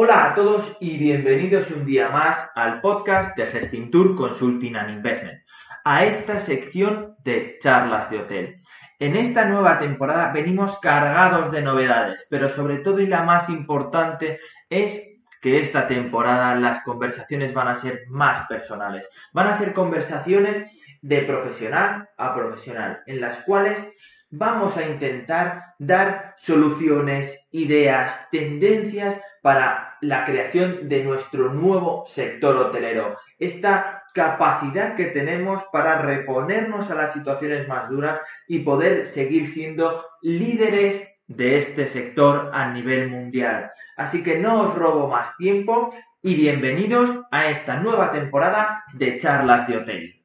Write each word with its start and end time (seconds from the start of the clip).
Hola 0.00 0.26
a 0.26 0.34
todos 0.36 0.76
y 0.78 0.96
bienvenidos 0.96 1.72
un 1.72 1.84
día 1.84 2.08
más 2.08 2.52
al 2.54 2.80
podcast 2.80 3.36
de 3.36 3.46
Gestintour 3.46 4.14
Consulting 4.14 4.76
and 4.76 4.90
Investment, 4.90 5.40
a 5.84 6.04
esta 6.04 6.38
sección 6.38 7.16
de 7.24 7.58
charlas 7.60 8.08
de 8.08 8.18
hotel. 8.20 8.62
En 9.00 9.16
esta 9.16 9.46
nueva 9.46 9.80
temporada 9.80 10.30
venimos 10.32 10.78
cargados 10.78 11.50
de 11.50 11.62
novedades, 11.62 12.24
pero 12.30 12.48
sobre 12.48 12.76
todo 12.76 13.00
y 13.00 13.08
la 13.08 13.24
más 13.24 13.48
importante 13.48 14.38
es 14.70 15.02
que 15.42 15.58
esta 15.58 15.88
temporada 15.88 16.54
las 16.54 16.80
conversaciones 16.84 17.52
van 17.52 17.66
a 17.66 17.74
ser 17.74 18.02
más 18.06 18.46
personales. 18.46 19.08
Van 19.32 19.48
a 19.48 19.58
ser 19.58 19.72
conversaciones 19.72 20.64
de 21.02 21.22
profesional 21.22 22.08
a 22.16 22.36
profesional, 22.36 23.00
en 23.06 23.20
las 23.20 23.38
cuales 23.42 23.76
vamos 24.30 24.76
a 24.76 24.84
intentar 24.84 25.74
dar 25.80 26.36
soluciones, 26.38 27.48
ideas, 27.50 28.28
tendencias 28.30 29.20
para 29.48 29.96
la 30.02 30.26
creación 30.26 30.90
de 30.90 31.02
nuestro 31.04 31.54
nuevo 31.54 32.04
sector 32.06 32.54
hotelero. 32.54 33.16
Esta 33.38 34.04
capacidad 34.12 34.94
que 34.94 35.06
tenemos 35.06 35.62
para 35.72 36.02
reponernos 36.02 36.90
a 36.90 36.94
las 36.94 37.14
situaciones 37.14 37.66
más 37.66 37.88
duras 37.88 38.20
y 38.46 38.58
poder 38.58 39.06
seguir 39.06 39.48
siendo 39.48 40.04
líderes 40.20 41.08
de 41.28 41.60
este 41.60 41.86
sector 41.86 42.50
a 42.52 42.68
nivel 42.74 43.08
mundial. 43.08 43.70
Así 43.96 44.22
que 44.22 44.38
no 44.38 44.64
os 44.64 44.74
robo 44.74 45.08
más 45.08 45.34
tiempo 45.38 45.94
y 46.22 46.34
bienvenidos 46.34 47.10
a 47.30 47.48
esta 47.48 47.76
nueva 47.76 48.12
temporada 48.12 48.84
de 48.92 49.18
charlas 49.18 49.66
de 49.66 49.76
hotel. 49.78 50.22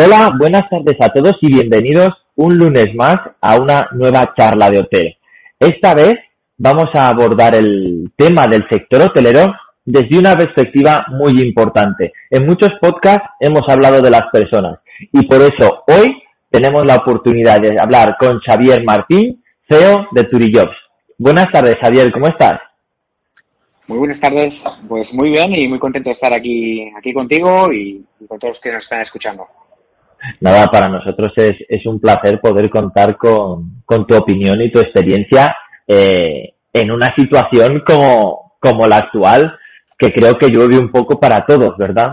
Hola, 0.00 0.32
buenas 0.38 0.70
tardes 0.70 0.96
a 1.00 1.08
todos 1.08 1.36
y 1.40 1.52
bienvenidos 1.52 2.14
un 2.36 2.56
lunes 2.56 2.94
más 2.94 3.16
a 3.40 3.60
una 3.60 3.88
nueva 3.90 4.32
charla 4.36 4.70
de 4.70 4.78
hotel. 4.78 5.16
Esta 5.58 5.92
vez 5.92 6.20
vamos 6.56 6.88
a 6.94 7.08
abordar 7.08 7.58
el 7.58 8.12
tema 8.14 8.46
del 8.46 8.64
sector 8.68 9.02
hotelero 9.06 9.52
desde 9.84 10.16
una 10.16 10.36
perspectiva 10.36 11.04
muy 11.08 11.42
importante. 11.42 12.12
En 12.30 12.46
muchos 12.46 12.70
podcasts 12.80 13.28
hemos 13.40 13.68
hablado 13.68 14.00
de 14.00 14.10
las 14.10 14.30
personas 14.30 14.78
y 15.00 15.26
por 15.26 15.38
eso 15.38 15.82
hoy 15.88 16.22
tenemos 16.48 16.86
la 16.86 16.94
oportunidad 16.94 17.60
de 17.60 17.76
hablar 17.80 18.14
con 18.20 18.38
Xavier 18.38 18.84
Martín, 18.84 19.42
CEO 19.68 20.06
de 20.12 20.22
Turijobs. 20.26 20.76
Buenas 21.18 21.50
tardes, 21.50 21.76
Xavier, 21.80 22.12
¿cómo 22.12 22.28
estás? 22.28 22.60
Muy 23.88 23.98
buenas 23.98 24.20
tardes, 24.20 24.54
pues 24.86 25.12
muy 25.12 25.30
bien 25.30 25.52
y 25.56 25.66
muy 25.66 25.80
contento 25.80 26.10
de 26.10 26.14
estar 26.14 26.32
aquí, 26.32 26.88
aquí 26.96 27.12
contigo 27.12 27.72
y, 27.72 28.04
con 28.28 28.38
todos 28.38 28.54
los 28.54 28.62
que 28.62 28.70
nos 28.70 28.84
están 28.84 29.00
escuchando. 29.00 29.44
Nada, 30.40 30.66
para 30.70 30.88
nosotros 30.88 31.32
es, 31.36 31.56
es 31.68 31.86
un 31.86 32.00
placer 32.00 32.40
poder 32.40 32.68
contar 32.70 33.16
con, 33.16 33.82
con 33.84 34.06
tu 34.06 34.16
opinión 34.16 34.60
y 34.60 34.70
tu 34.70 34.80
experiencia 34.80 35.56
eh, 35.86 36.54
en 36.72 36.90
una 36.90 37.14
situación 37.14 37.82
como, 37.86 38.52
como 38.60 38.86
la 38.86 38.96
actual, 38.96 39.58
que 39.98 40.12
creo 40.12 40.38
que 40.38 40.48
llueve 40.48 40.78
un 40.78 40.90
poco 40.90 41.18
para 41.18 41.44
todos, 41.44 41.76
¿verdad? 41.76 42.12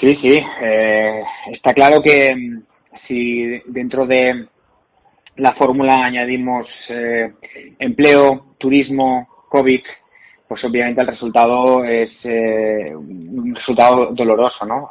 Sí, 0.00 0.08
sí. 0.20 0.38
Eh, 0.62 1.22
está 1.52 1.72
claro 1.72 2.02
que 2.02 2.34
mm, 2.34 2.62
si 3.08 3.62
dentro 3.66 4.06
de 4.06 4.46
la 5.36 5.54
fórmula 5.54 6.04
añadimos 6.04 6.66
eh, 6.88 7.32
empleo, 7.78 8.54
turismo, 8.58 9.28
COVID, 9.48 9.80
pues 10.48 10.64
obviamente 10.64 11.00
el 11.00 11.06
resultado 11.06 11.84
es 11.84 12.10
eh, 12.24 12.92
un 12.94 13.54
resultado 13.54 14.12
doloroso, 14.12 14.64
¿no? 14.64 14.88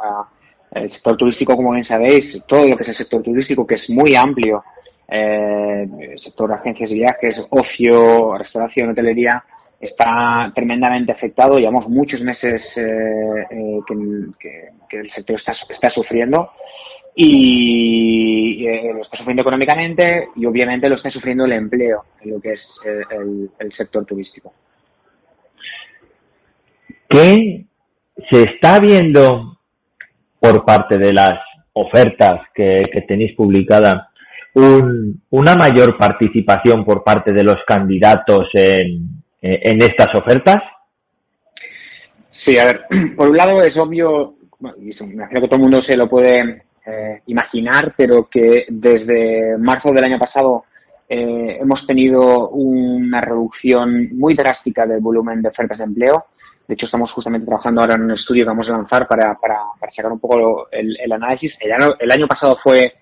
El 0.75 0.91
sector 0.91 1.15
turístico, 1.15 1.55
como 1.55 1.71
bien 1.71 1.85
sabéis, 1.85 2.43
todo 2.47 2.65
lo 2.65 2.75
que 2.75 2.83
es 2.83 2.89
el 2.89 2.97
sector 2.97 3.23
turístico, 3.23 3.65
que 3.65 3.75
es 3.75 3.89
muy 3.89 4.13
amplio, 4.15 4.63
eh, 5.07 5.87
el 5.99 6.19
sector 6.19 6.49
de 6.49 6.55
agencias 6.55 6.89
de 6.89 6.95
viajes, 6.95 7.35
ocio, 7.49 8.37
restauración, 8.37 8.89
hotelería, 8.89 9.41
está 9.79 10.51
tremendamente 10.53 11.13
afectado. 11.13 11.57
Llevamos 11.57 11.87
muchos 11.87 12.19
meses 12.21 12.61
eh, 12.75 13.45
eh, 13.49 13.79
que, 14.89 14.99
el 14.99 15.11
sector 15.11 15.37
está, 15.39 15.53
está 15.69 15.89
sufriendo 15.91 16.51
y 17.15 18.65
lo 18.93 19.01
está 19.03 19.17
sufriendo 19.17 19.41
económicamente 19.41 20.27
y 20.35 20.45
obviamente 20.45 20.89
lo 20.89 20.95
está 20.95 21.09
sufriendo 21.09 21.45
el 21.45 21.53
empleo 21.53 22.03
en 22.21 22.31
lo 22.31 22.41
que 22.41 22.53
es 22.53 22.59
el 22.85 23.73
sector 23.77 24.05
turístico. 24.05 24.51
¿Qué 27.07 27.65
se 28.29 28.43
está 28.43 28.79
viendo 28.79 29.54
por 30.45 30.65
parte 30.65 30.97
de 30.97 31.13
las 31.13 31.39
ofertas 31.73 32.41
que, 32.53 32.85
tenéis 33.07 33.35
publicada 33.35 34.09
una 34.53 35.55
mayor 35.55 35.97
participación 35.97 36.85
por 36.85 37.03
parte 37.03 37.33
de 37.33 37.43
los 37.43 37.59
candidatos 37.67 38.47
en, 38.53 39.09
en 39.41 39.81
estas 39.81 40.15
ofertas? 40.15 40.63
Sí, 42.45 42.57
a 42.57 42.65
ver, 42.65 42.85
por 43.17 43.29
un 43.29 43.37
lado 43.37 43.63
es 43.63 43.75
obvio, 43.75 44.35
bueno, 44.59 44.77
me 44.77 45.13
imagino 45.13 45.41
que 45.41 45.47
todo 45.47 45.55
el 45.55 45.61
mundo 45.61 45.81
se 45.81 45.97
lo 45.97 46.07
puede 46.07 46.63
eh, 46.85 47.21
imaginar, 47.25 47.93
pero 47.97 48.29
que 48.29 48.65
desde 48.69 49.57
marzo 49.57 49.91
del 49.91 50.03
año 50.03 50.19
pasado 50.19 50.65
eh, 51.09 51.57
hemos 51.59 51.85
tenido 51.87 52.49
una 52.49 53.21
reducción 53.21 54.09
muy 54.17 54.35
drástica 54.35 54.85
del 54.85 55.01
volumen 55.01 55.41
de 55.41 55.49
ofertas 55.49 55.79
de 55.79 55.83
empleo. 55.83 56.25
De 56.67 56.73
hecho, 56.73 56.87
estamos 56.87 57.11
justamente 57.11 57.45
trabajando 57.45 57.81
ahora 57.81 57.95
en 57.95 58.03
un 58.03 58.11
estudio 58.11 58.43
que 58.43 58.49
vamos 58.49 58.67
a 58.67 58.71
lanzar 58.71 59.07
para, 59.07 59.35
para, 59.35 59.59
sacar 59.95 60.11
un 60.11 60.19
poco 60.19 60.67
el, 60.71 60.97
el 60.99 61.11
análisis. 61.11 61.53
El 61.59 62.11
año, 62.11 62.27
pasado 62.27 62.57
fue 62.63 62.93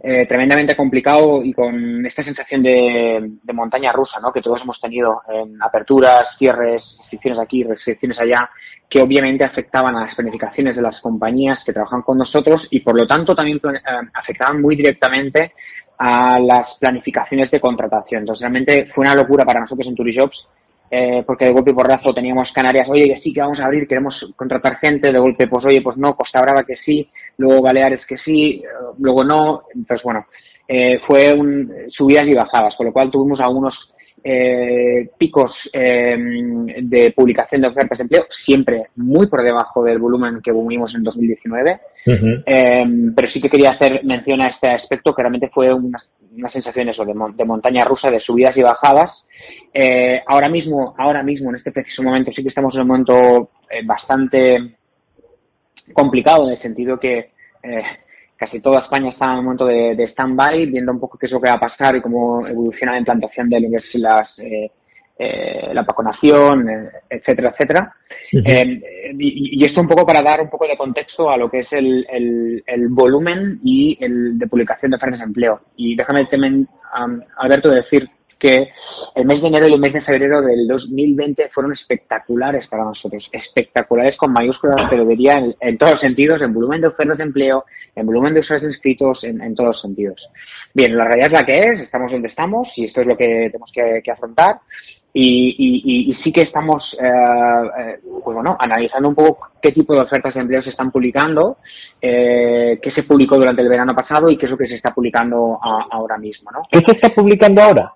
eh, 0.00 0.26
tremendamente 0.26 0.76
complicado 0.76 1.42
y 1.42 1.52
con 1.54 2.04
esta 2.04 2.22
sensación 2.22 2.62
de, 2.62 3.32
de, 3.42 3.52
montaña 3.52 3.92
rusa 3.92 4.20
¿no? 4.20 4.30
que 4.30 4.42
todos 4.42 4.60
hemos 4.60 4.78
tenido 4.80 5.22
en 5.28 5.60
aperturas, 5.62 6.26
cierres, 6.38 6.82
restricciones 6.98 7.40
aquí, 7.40 7.64
restricciones 7.64 8.18
allá, 8.20 8.50
que 8.90 9.00
obviamente 9.00 9.44
afectaban 9.44 9.96
a 9.96 10.06
las 10.06 10.14
planificaciones 10.14 10.76
de 10.76 10.82
las 10.82 11.00
compañías 11.00 11.58
que 11.64 11.72
trabajan 11.72 12.02
con 12.02 12.18
nosotros 12.18 12.60
y 12.70 12.80
por 12.80 12.94
lo 12.94 13.06
tanto 13.06 13.34
también 13.34 13.56
eh, 13.56 13.80
afectaban 14.14 14.60
muy 14.60 14.76
directamente 14.76 15.52
a 15.98 16.38
las 16.38 16.68
planificaciones 16.78 17.50
de 17.50 17.58
contratación. 17.58 18.20
Entonces 18.20 18.42
realmente 18.42 18.90
fue 18.94 19.06
una 19.06 19.14
locura 19.14 19.44
para 19.44 19.60
nosotros 19.60 19.88
en 19.88 19.96
Turijobs 19.96 20.46
eh, 20.90 21.22
porque 21.26 21.44
de 21.44 21.52
golpe 21.52 21.70
y 21.70 21.74
porrazo 21.74 22.14
teníamos 22.14 22.48
Canarias, 22.54 22.88
oye, 22.88 23.14
que 23.14 23.20
sí, 23.20 23.32
que 23.32 23.40
vamos 23.40 23.58
a 23.60 23.66
abrir, 23.66 23.86
queremos 23.86 24.14
contratar 24.36 24.78
gente, 24.78 25.12
de 25.12 25.18
golpe, 25.18 25.46
pues 25.46 25.64
oye, 25.64 25.80
pues 25.82 25.96
no, 25.96 26.14
Costa 26.14 26.40
Brava 26.40 26.64
que 26.64 26.76
sí, 26.84 27.08
luego 27.36 27.62
Baleares 27.62 28.04
que 28.06 28.16
sí, 28.18 28.62
eh, 28.64 28.68
luego 28.98 29.24
no, 29.24 29.62
entonces 29.74 30.02
bueno, 30.02 30.26
eh, 30.66 31.00
fue 31.06 31.32
un, 31.32 31.72
subidas 31.90 32.26
y 32.26 32.34
bajadas, 32.34 32.74
con 32.76 32.86
lo 32.86 32.92
cual 32.92 33.10
tuvimos 33.10 33.40
algunos 33.40 33.74
eh, 34.24 35.10
picos 35.16 35.52
eh, 35.72 36.16
de 36.82 37.12
publicación 37.12 37.62
de 37.62 37.68
ofertas 37.68 37.98
de 37.98 38.02
empleo, 38.02 38.26
siempre 38.44 38.88
muy 38.96 39.26
por 39.28 39.42
debajo 39.42 39.84
del 39.84 39.98
volumen 39.98 40.40
que 40.42 40.50
tuvimos 40.50 40.92
en 40.94 41.04
2019, 41.04 41.80
eh, 42.04 42.84
pero 43.14 43.30
sí 43.30 43.40
que 43.40 43.48
quería 43.48 43.70
hacer 43.70 44.04
mención 44.04 44.42
a 44.42 44.50
este 44.50 44.68
aspecto 44.68 45.14
que 45.14 45.22
realmente 45.22 45.48
fue 45.48 45.72
una, 45.72 46.02
una 46.36 46.50
sensación 46.50 46.88
eso, 46.88 47.04
de, 47.04 47.14
de 47.34 47.44
montaña 47.44 47.84
rusa, 47.84 48.10
de 48.10 48.20
subidas 48.20 48.56
y 48.56 48.62
bajadas, 48.62 49.10
eh, 49.72 50.22
ahora 50.26 50.48
mismo, 50.48 50.94
ahora 50.96 51.22
mismo, 51.22 51.50
en 51.50 51.56
este 51.56 51.72
preciso 51.72 52.02
momento, 52.02 52.32
sí 52.34 52.42
que 52.42 52.48
estamos 52.48 52.74
en 52.74 52.82
un 52.82 52.88
momento 52.88 53.50
eh, 53.70 53.82
bastante 53.84 54.76
complicado 55.92 56.46
en 56.46 56.52
el 56.52 56.62
sentido 56.62 56.98
que 56.98 57.30
eh, 57.62 57.82
casi 58.36 58.60
toda 58.60 58.80
España 58.80 59.10
está 59.10 59.26
en 59.26 59.38
un 59.38 59.44
momento 59.44 59.66
de, 59.66 59.94
de 59.94 60.08
stand-by, 60.08 60.66
viendo 60.66 60.92
un 60.92 61.00
poco 61.00 61.18
qué 61.18 61.26
es 61.26 61.32
lo 61.32 61.40
que 61.40 61.48
va 61.48 61.56
a 61.56 61.60
pasar 61.60 61.96
y 61.96 62.00
cómo 62.00 62.46
evoluciona 62.46 62.92
la 62.92 62.98
implantación 62.98 63.48
de 63.48 63.82
las, 63.94 64.28
eh, 64.38 64.70
la 65.72 65.82
vacunación, 65.82 66.68
etcétera, 67.10 67.50
etcétera. 67.50 67.92
y, 68.30 69.60
y, 69.60 69.64
esto 69.64 69.80
un 69.80 69.88
poco 69.88 70.06
para 70.06 70.22
dar 70.22 70.40
un 70.40 70.50
poco 70.50 70.66
de 70.66 70.76
contexto 70.76 71.30
a 71.30 71.36
lo 71.36 71.50
que 71.50 71.60
es 71.60 71.72
el, 71.72 72.06
el, 72.10 72.62
el 72.66 72.88
volumen 72.88 73.58
y 73.64 73.98
el 74.00 74.38
de 74.38 74.46
publicación 74.46 74.90
de 74.90 74.96
ofertas 74.96 75.18
de 75.20 75.24
empleo. 75.24 75.60
Y 75.76 75.96
déjame, 75.96 76.26
temen, 76.26 76.68
um, 76.94 77.20
Alberto, 77.38 77.70
decir 77.70 78.08
que 78.38 78.68
el 79.14 79.24
mes 79.24 79.42
de 79.42 79.48
enero 79.48 79.68
y 79.68 79.72
el 79.74 79.80
mes 79.80 79.92
de 79.92 80.02
febrero 80.02 80.40
del 80.42 80.66
2020 80.68 81.50
fueron 81.52 81.72
espectaculares 81.72 82.66
para 82.68 82.84
nosotros, 82.84 83.28
espectaculares 83.32 84.16
con 84.16 84.32
mayúsculas, 84.32 84.86
pero 84.88 85.04
diría 85.04 85.42
en, 85.60 85.78
todos 85.78 85.92
los 85.92 86.00
sentidos, 86.00 86.40
en 86.40 86.54
volumen 86.54 86.80
de 86.80 86.88
ofertas 86.88 87.18
de 87.18 87.24
empleo, 87.24 87.64
en 87.96 88.06
volumen 88.06 88.34
de 88.34 88.40
usuarios 88.40 88.72
inscritos, 88.72 89.18
en, 89.24 89.54
todos 89.54 89.70
los 89.70 89.82
sentidos. 89.82 90.20
Bien, 90.72 90.96
la 90.96 91.04
realidad 91.04 91.32
es 91.32 91.38
la 91.38 91.46
que 91.46 91.56
es, 91.56 91.80
estamos 91.80 92.12
donde 92.12 92.28
estamos 92.28 92.68
y 92.76 92.84
esto 92.84 93.00
es 93.00 93.06
lo 93.06 93.16
que 93.16 93.48
tenemos 93.50 93.70
que, 93.72 94.10
afrontar. 94.10 94.60
Y, 95.12 95.56
y, 95.58 96.12
y, 96.12 96.14
sí 96.22 96.30
que 96.30 96.42
estamos, 96.42 96.84
eh, 97.00 97.06
eh, 97.06 97.98
pues 98.22 98.34
bueno, 98.34 98.56
analizando 98.60 99.08
un 99.08 99.14
poco 99.14 99.48
qué 99.60 99.72
tipo 99.72 99.94
de 99.94 100.00
ofertas 100.00 100.34
de 100.34 100.40
empleo 100.40 100.62
se 100.62 100.70
están 100.70 100.92
publicando, 100.92 101.56
eh, 102.00 102.78
qué 102.80 102.90
se 102.92 103.02
publicó 103.02 103.36
durante 103.36 103.62
el 103.62 103.68
verano 103.68 103.94
pasado 103.94 104.30
y 104.30 104.36
qué 104.36 104.44
es 104.44 104.50
lo 104.50 104.58
que 104.58 104.68
se 104.68 104.76
está 104.76 104.92
publicando 104.94 105.58
ahora 105.62 106.18
mismo, 106.18 106.50
¿no? 106.52 106.60
¿Qué 106.70 106.80
se 106.86 106.94
está 106.94 107.08
publicando 107.08 107.62
ahora? 107.62 107.92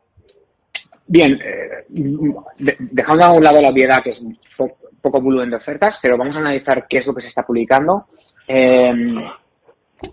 Bien, 1.06 1.32
eh, 1.32 1.84
dejando 1.88 3.24
a 3.24 3.32
un 3.32 3.42
lado 3.42 3.60
la 3.60 3.70
obviedad, 3.70 4.02
que 4.02 4.10
es 4.10 4.18
poco, 4.56 4.76
poco 5.00 5.20
volumen 5.20 5.50
de 5.50 5.56
ofertas, 5.56 5.96
pero 6.00 6.16
vamos 6.16 6.36
a 6.36 6.38
analizar 6.38 6.86
qué 6.88 6.98
es 6.98 7.06
lo 7.06 7.14
que 7.14 7.22
se 7.22 7.28
está 7.28 7.42
publicando. 7.42 8.06
Eh, 8.46 8.92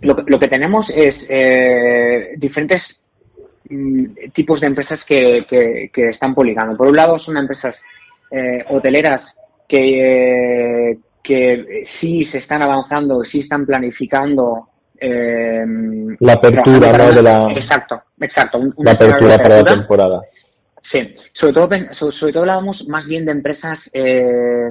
lo, 0.02 0.18
lo 0.26 0.40
que 0.40 0.48
tenemos 0.48 0.86
es 0.94 1.16
eh, 1.28 2.34
diferentes 2.38 2.82
mm, 3.70 4.32
tipos 4.34 4.62
de 4.62 4.68
empresas 4.68 5.00
que, 5.08 5.46
que, 5.50 6.10
están 6.10 6.34
publicando. 6.34 6.78
Por 6.78 6.88
un 6.88 6.96
lado, 6.96 7.20
son 7.20 7.38
empresas 7.38 7.76
eh, 8.32 8.64
hoteleras 8.70 9.22
que, 9.68 10.98
que 11.24 11.86
sí 12.00 12.26
se 12.32 12.40
están 12.40 12.64
avanzando, 12.64 13.22
sí 13.32 13.42
están 13.42 13.66
planificando. 13.66 14.68
Eh, 15.02 15.66
la 16.20 16.34
apertura, 16.34 16.92
¿no? 16.92 17.12
De 17.14 17.22
la... 17.22 17.52
Exacto, 17.54 18.02
exacto. 18.20 18.60
la 18.78 18.92
apertura 18.92 19.38
para 19.38 19.58
la 19.58 19.64
temporada. 19.64 20.22
Sí, 20.92 20.98
sobre 21.40 21.54
todo, 21.54 21.70
sobre, 22.20 22.34
todo 22.34 22.42
hablábamos 22.42 22.84
más 22.88 23.06
bien 23.06 23.26
de 23.26 23.32
empresas, 23.32 23.78
eh, 23.94 24.70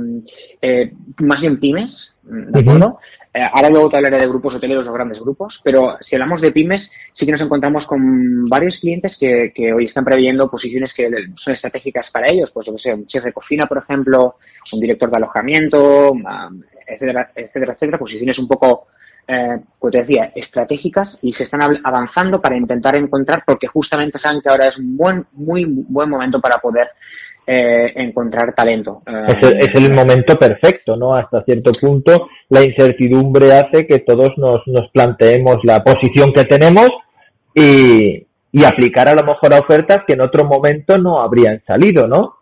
eh, 0.60 0.92
más 1.20 1.40
bien 1.40 1.60
pymes, 1.60 1.90
¿de 2.22 2.60
acuerdo? 2.60 2.98
Eh, 3.32 3.42
ahora 3.52 3.70
luego 3.70 3.88
te 3.88 3.98
hablaré 3.98 4.18
de 4.18 4.26
grupos 4.26 4.54
hoteleros 4.54 4.88
o 4.88 4.92
grandes 4.92 5.20
grupos, 5.20 5.54
pero 5.62 5.96
si 6.08 6.16
hablamos 6.16 6.40
de 6.40 6.50
pymes, 6.50 6.82
sí 7.16 7.24
que 7.24 7.30
nos 7.30 7.40
encontramos 7.40 7.86
con 7.86 8.48
varios 8.48 8.76
clientes 8.80 9.12
que, 9.20 9.52
que 9.54 9.72
hoy 9.72 9.84
están 9.84 10.04
previendo 10.04 10.50
posiciones 10.50 10.90
que 10.96 11.08
son 11.44 11.54
estratégicas 11.54 12.06
para 12.10 12.26
ellos, 12.32 12.50
pues 12.52 12.66
yo 12.66 12.74
que 12.74 12.82
sé, 12.82 12.94
un 12.94 13.06
chef 13.06 13.22
de 13.22 13.32
cocina, 13.32 13.66
por 13.66 13.78
ejemplo, 13.78 14.34
un 14.72 14.80
director 14.80 15.10
de 15.10 15.16
alojamiento, 15.16 16.12
etcétera, 16.86 17.30
etcétera, 17.34 17.74
etcétera, 17.74 17.98
posiciones 17.98 18.38
un 18.38 18.48
poco, 18.48 18.88
eh, 19.28 19.60
pues 19.78 19.92
te 19.92 19.98
decía, 19.98 20.32
estratégicas 20.34 21.08
y 21.20 21.34
se 21.34 21.44
están 21.44 21.60
avanzando 21.84 22.40
para 22.40 22.56
intentar 22.56 22.96
encontrar, 22.96 23.42
porque 23.46 23.66
justamente 23.66 24.18
saben 24.18 24.40
que 24.40 24.48
ahora 24.48 24.68
es 24.68 24.78
un 24.78 24.96
buen, 24.96 25.26
muy 25.32 25.66
buen 25.66 26.08
momento 26.08 26.40
para 26.40 26.58
poder 26.58 26.88
eh, 27.46 27.92
encontrar 27.96 28.54
talento. 28.54 29.02
Es 29.06 29.74
el, 29.74 29.92
momento 29.92 30.38
perfecto, 30.38 30.96
¿no? 30.96 31.14
Hasta 31.14 31.44
cierto 31.44 31.72
punto 31.78 32.28
la 32.48 32.64
incertidumbre 32.64 33.52
hace 33.52 33.86
que 33.86 33.98
todos 34.00 34.32
nos, 34.38 34.66
nos 34.66 34.90
planteemos 34.92 35.62
la 35.62 35.84
posición 35.84 36.32
que 36.32 36.44
tenemos 36.44 36.88
y, 37.54 38.26
y 38.52 38.64
aplicar 38.64 39.08
a 39.08 39.14
lo 39.14 39.26
mejor 39.26 39.54
a 39.54 39.60
ofertas 39.60 40.04
que 40.06 40.14
en 40.14 40.22
otro 40.22 40.44
momento 40.44 40.96
no 40.96 41.20
habrían 41.20 41.60
salido, 41.66 42.06
¿no? 42.06 42.38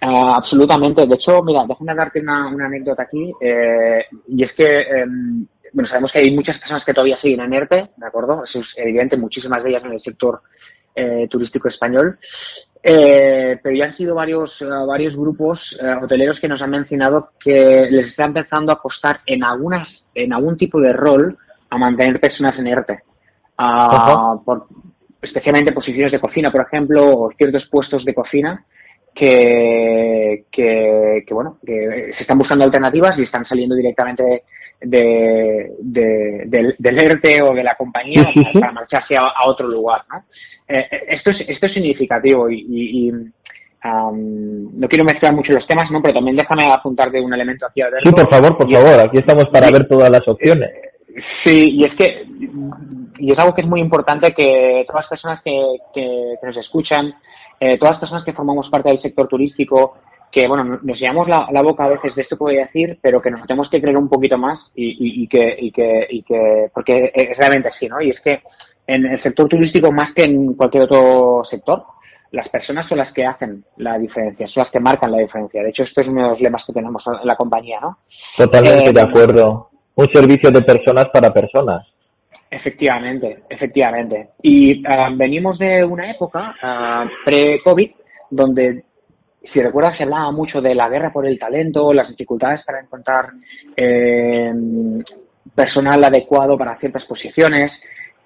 Ah, 0.00 0.36
absolutamente. 0.36 1.06
De 1.06 1.14
hecho, 1.14 1.42
mira, 1.42 1.64
déjame 1.66 1.94
darte 1.94 2.20
una, 2.20 2.48
una 2.48 2.66
anécdota 2.66 3.02
aquí. 3.02 3.32
Eh, 3.40 4.04
y 4.28 4.44
es 4.44 4.52
que, 4.52 4.82
em, 4.82 5.46
bueno, 5.76 5.90
sabemos 5.90 6.10
que 6.10 6.20
hay 6.20 6.30
muchas 6.34 6.58
personas 6.58 6.82
que 6.86 6.94
todavía 6.94 7.20
siguen 7.20 7.40
en 7.40 7.52
ERTE, 7.52 7.90
¿de 7.98 8.06
acuerdo? 8.06 8.42
Eso 8.44 8.60
es 8.60 8.66
evidente, 8.76 9.18
muchísimas 9.18 9.62
de 9.62 9.68
ellas 9.68 9.84
en 9.84 9.92
el 9.92 10.00
sector 10.00 10.40
eh, 10.94 11.28
turístico 11.30 11.68
español. 11.68 12.18
Eh, 12.82 13.58
pero 13.62 13.76
ya 13.76 13.84
han 13.84 13.96
sido 13.98 14.14
varios, 14.14 14.50
eh, 14.62 14.64
varios 14.64 15.14
grupos 15.14 15.60
eh, 15.78 15.96
hoteleros 16.02 16.40
que 16.40 16.48
nos 16.48 16.62
han 16.62 16.70
mencionado 16.70 17.28
que 17.38 17.88
les 17.90 18.06
está 18.06 18.24
empezando 18.24 18.72
a 18.72 18.80
costar 18.80 19.20
en 19.26 19.44
algunas, 19.44 19.86
en 20.14 20.32
algún 20.32 20.56
tipo 20.56 20.80
de 20.80 20.94
rol 20.94 21.36
a 21.68 21.76
mantener 21.76 22.20
personas 22.20 22.58
en 22.58 22.68
ERTE. 22.68 23.00
Ah, 23.58 24.36
por, 24.42 24.68
especialmente 25.20 25.72
posiciones 25.72 26.10
de 26.10 26.20
cocina, 26.20 26.50
por 26.50 26.62
ejemplo, 26.62 27.10
o 27.10 27.30
ciertos 27.36 27.66
puestos 27.70 28.02
de 28.02 28.14
cocina 28.14 28.64
que, 29.14 30.46
que, 30.50 31.24
bueno, 31.32 31.58
que 31.66 32.12
se 32.16 32.22
están 32.22 32.38
buscando 32.38 32.64
alternativas 32.64 33.18
y 33.18 33.24
están 33.24 33.44
saliendo 33.44 33.74
directamente 33.74 34.44
de, 34.80 35.72
del, 35.80 36.76
ERTE 36.78 37.42
o 37.42 37.54
de 37.54 37.64
la 37.64 37.74
compañía 37.74 38.28
para 38.52 38.72
marcharse 38.72 39.14
a, 39.18 39.28
a 39.28 39.48
otro 39.48 39.68
lugar, 39.68 40.02
¿no? 40.12 40.24
Eh, 40.68 40.84
eh, 40.90 41.00
esto, 41.10 41.30
es, 41.30 41.36
esto 41.48 41.66
es 41.66 41.72
significativo 41.72 42.50
y, 42.50 43.12
no 43.84 44.88
quiero 44.88 45.04
mezclar 45.04 45.32
mucho 45.32 45.52
los 45.52 45.64
temas, 45.68 45.88
¿no? 45.92 46.02
pero 46.02 46.14
también 46.14 46.36
déjame 46.36 46.66
apuntarte 46.72 47.20
un 47.20 47.32
elemento 47.32 47.66
aquí. 47.66 47.82
Sí, 48.02 48.10
por 48.10 48.28
favor, 48.28 48.56
por 48.56 48.68
favor, 48.68 49.00
aquí 49.00 49.18
estamos 49.18 49.48
para 49.50 49.70
ver 49.70 49.86
todas 49.86 50.10
las 50.10 50.26
opciones. 50.26 50.70
Eh, 50.70 51.20
sí, 51.44 51.70
y 51.70 51.84
es 51.84 51.94
que 51.94 52.26
y 53.18 53.30
es 53.30 53.38
algo 53.38 53.54
que 53.54 53.60
es 53.60 53.68
muy 53.68 53.80
importante 53.80 54.34
que 54.34 54.84
todas 54.88 55.04
las 55.04 55.08
personas 55.08 55.40
que, 55.44 55.76
que, 55.94 56.34
nos 56.42 56.56
escuchan, 56.56 57.14
todas 57.78 57.92
las 57.92 58.00
personas 58.00 58.24
que 58.24 58.32
formamos 58.32 58.68
parte 58.70 58.88
del 58.88 59.00
sector 59.00 59.28
turístico, 59.28 59.98
que 60.36 60.46
bueno, 60.46 60.78
nos 60.82 61.00
llevamos 61.00 61.26
la, 61.28 61.62
boca 61.62 61.84
a 61.84 61.88
veces 61.88 62.14
de 62.14 62.20
esto 62.20 62.36
que 62.36 62.44
voy 62.44 62.58
a 62.58 62.66
decir, 62.66 62.98
pero 63.00 63.22
que 63.22 63.30
nos 63.30 63.46
tenemos 63.46 63.70
que 63.70 63.80
creer 63.80 63.96
un 63.96 64.10
poquito 64.10 64.36
más 64.36 64.58
y, 64.74 65.22
y, 65.22 65.26
que, 65.28 65.56
y, 65.58 65.72
que, 65.72 66.06
y 66.10 66.22
que, 66.24 66.68
porque 66.74 67.10
es 67.14 67.38
realmente 67.38 67.70
así, 67.70 67.88
¿no? 67.88 68.02
Y 68.02 68.10
es 68.10 68.20
que 68.20 68.42
en 68.86 69.06
el 69.06 69.22
sector 69.22 69.48
turístico 69.48 69.90
más 69.90 70.12
que 70.14 70.26
en 70.26 70.52
cualquier 70.52 70.82
otro 70.82 71.42
sector, 71.50 71.84
las 72.32 72.46
personas 72.50 72.86
son 72.86 72.98
las 72.98 73.14
que 73.14 73.24
hacen 73.24 73.64
la 73.78 73.98
diferencia, 73.98 74.46
son 74.48 74.64
las 74.64 74.70
que 74.70 74.78
marcan 74.78 75.10
la 75.10 75.20
diferencia. 75.20 75.62
De 75.62 75.70
hecho, 75.70 75.84
esto 75.84 76.02
es 76.02 76.08
uno 76.08 76.24
de 76.24 76.28
los 76.28 76.40
lemas 76.42 76.62
que 76.66 76.74
tenemos 76.74 77.02
en 77.06 77.26
la 77.26 77.36
compañía, 77.36 77.80
¿no? 77.80 77.96
Totalmente 78.36 78.92
de 78.92 79.00
eh, 79.00 79.04
acuerdo. 79.08 79.70
Un 79.94 80.06
servicio 80.08 80.50
de 80.50 80.60
personas 80.60 81.08
para 81.14 81.32
personas. 81.32 81.86
Efectivamente, 82.50 83.38
efectivamente. 83.48 84.28
Y 84.42 84.86
ah, 84.86 85.08
venimos 85.16 85.58
de 85.58 85.82
una 85.82 86.10
época 86.10 86.54
ah, 86.62 87.06
pre-COVID 87.24 87.90
donde, 88.30 88.82
si 89.52 89.60
recuerdas, 89.60 89.96
se 89.96 90.04
hablaba 90.04 90.30
mucho 90.32 90.60
de 90.60 90.74
la 90.74 90.88
guerra 90.88 91.12
por 91.12 91.26
el 91.26 91.38
talento, 91.38 91.92
las 91.92 92.08
dificultades 92.08 92.64
para 92.64 92.80
encontrar 92.80 93.30
eh, 93.76 94.52
personal 95.54 96.04
adecuado 96.04 96.56
para 96.56 96.78
ciertas 96.78 97.04
posiciones, 97.04 97.72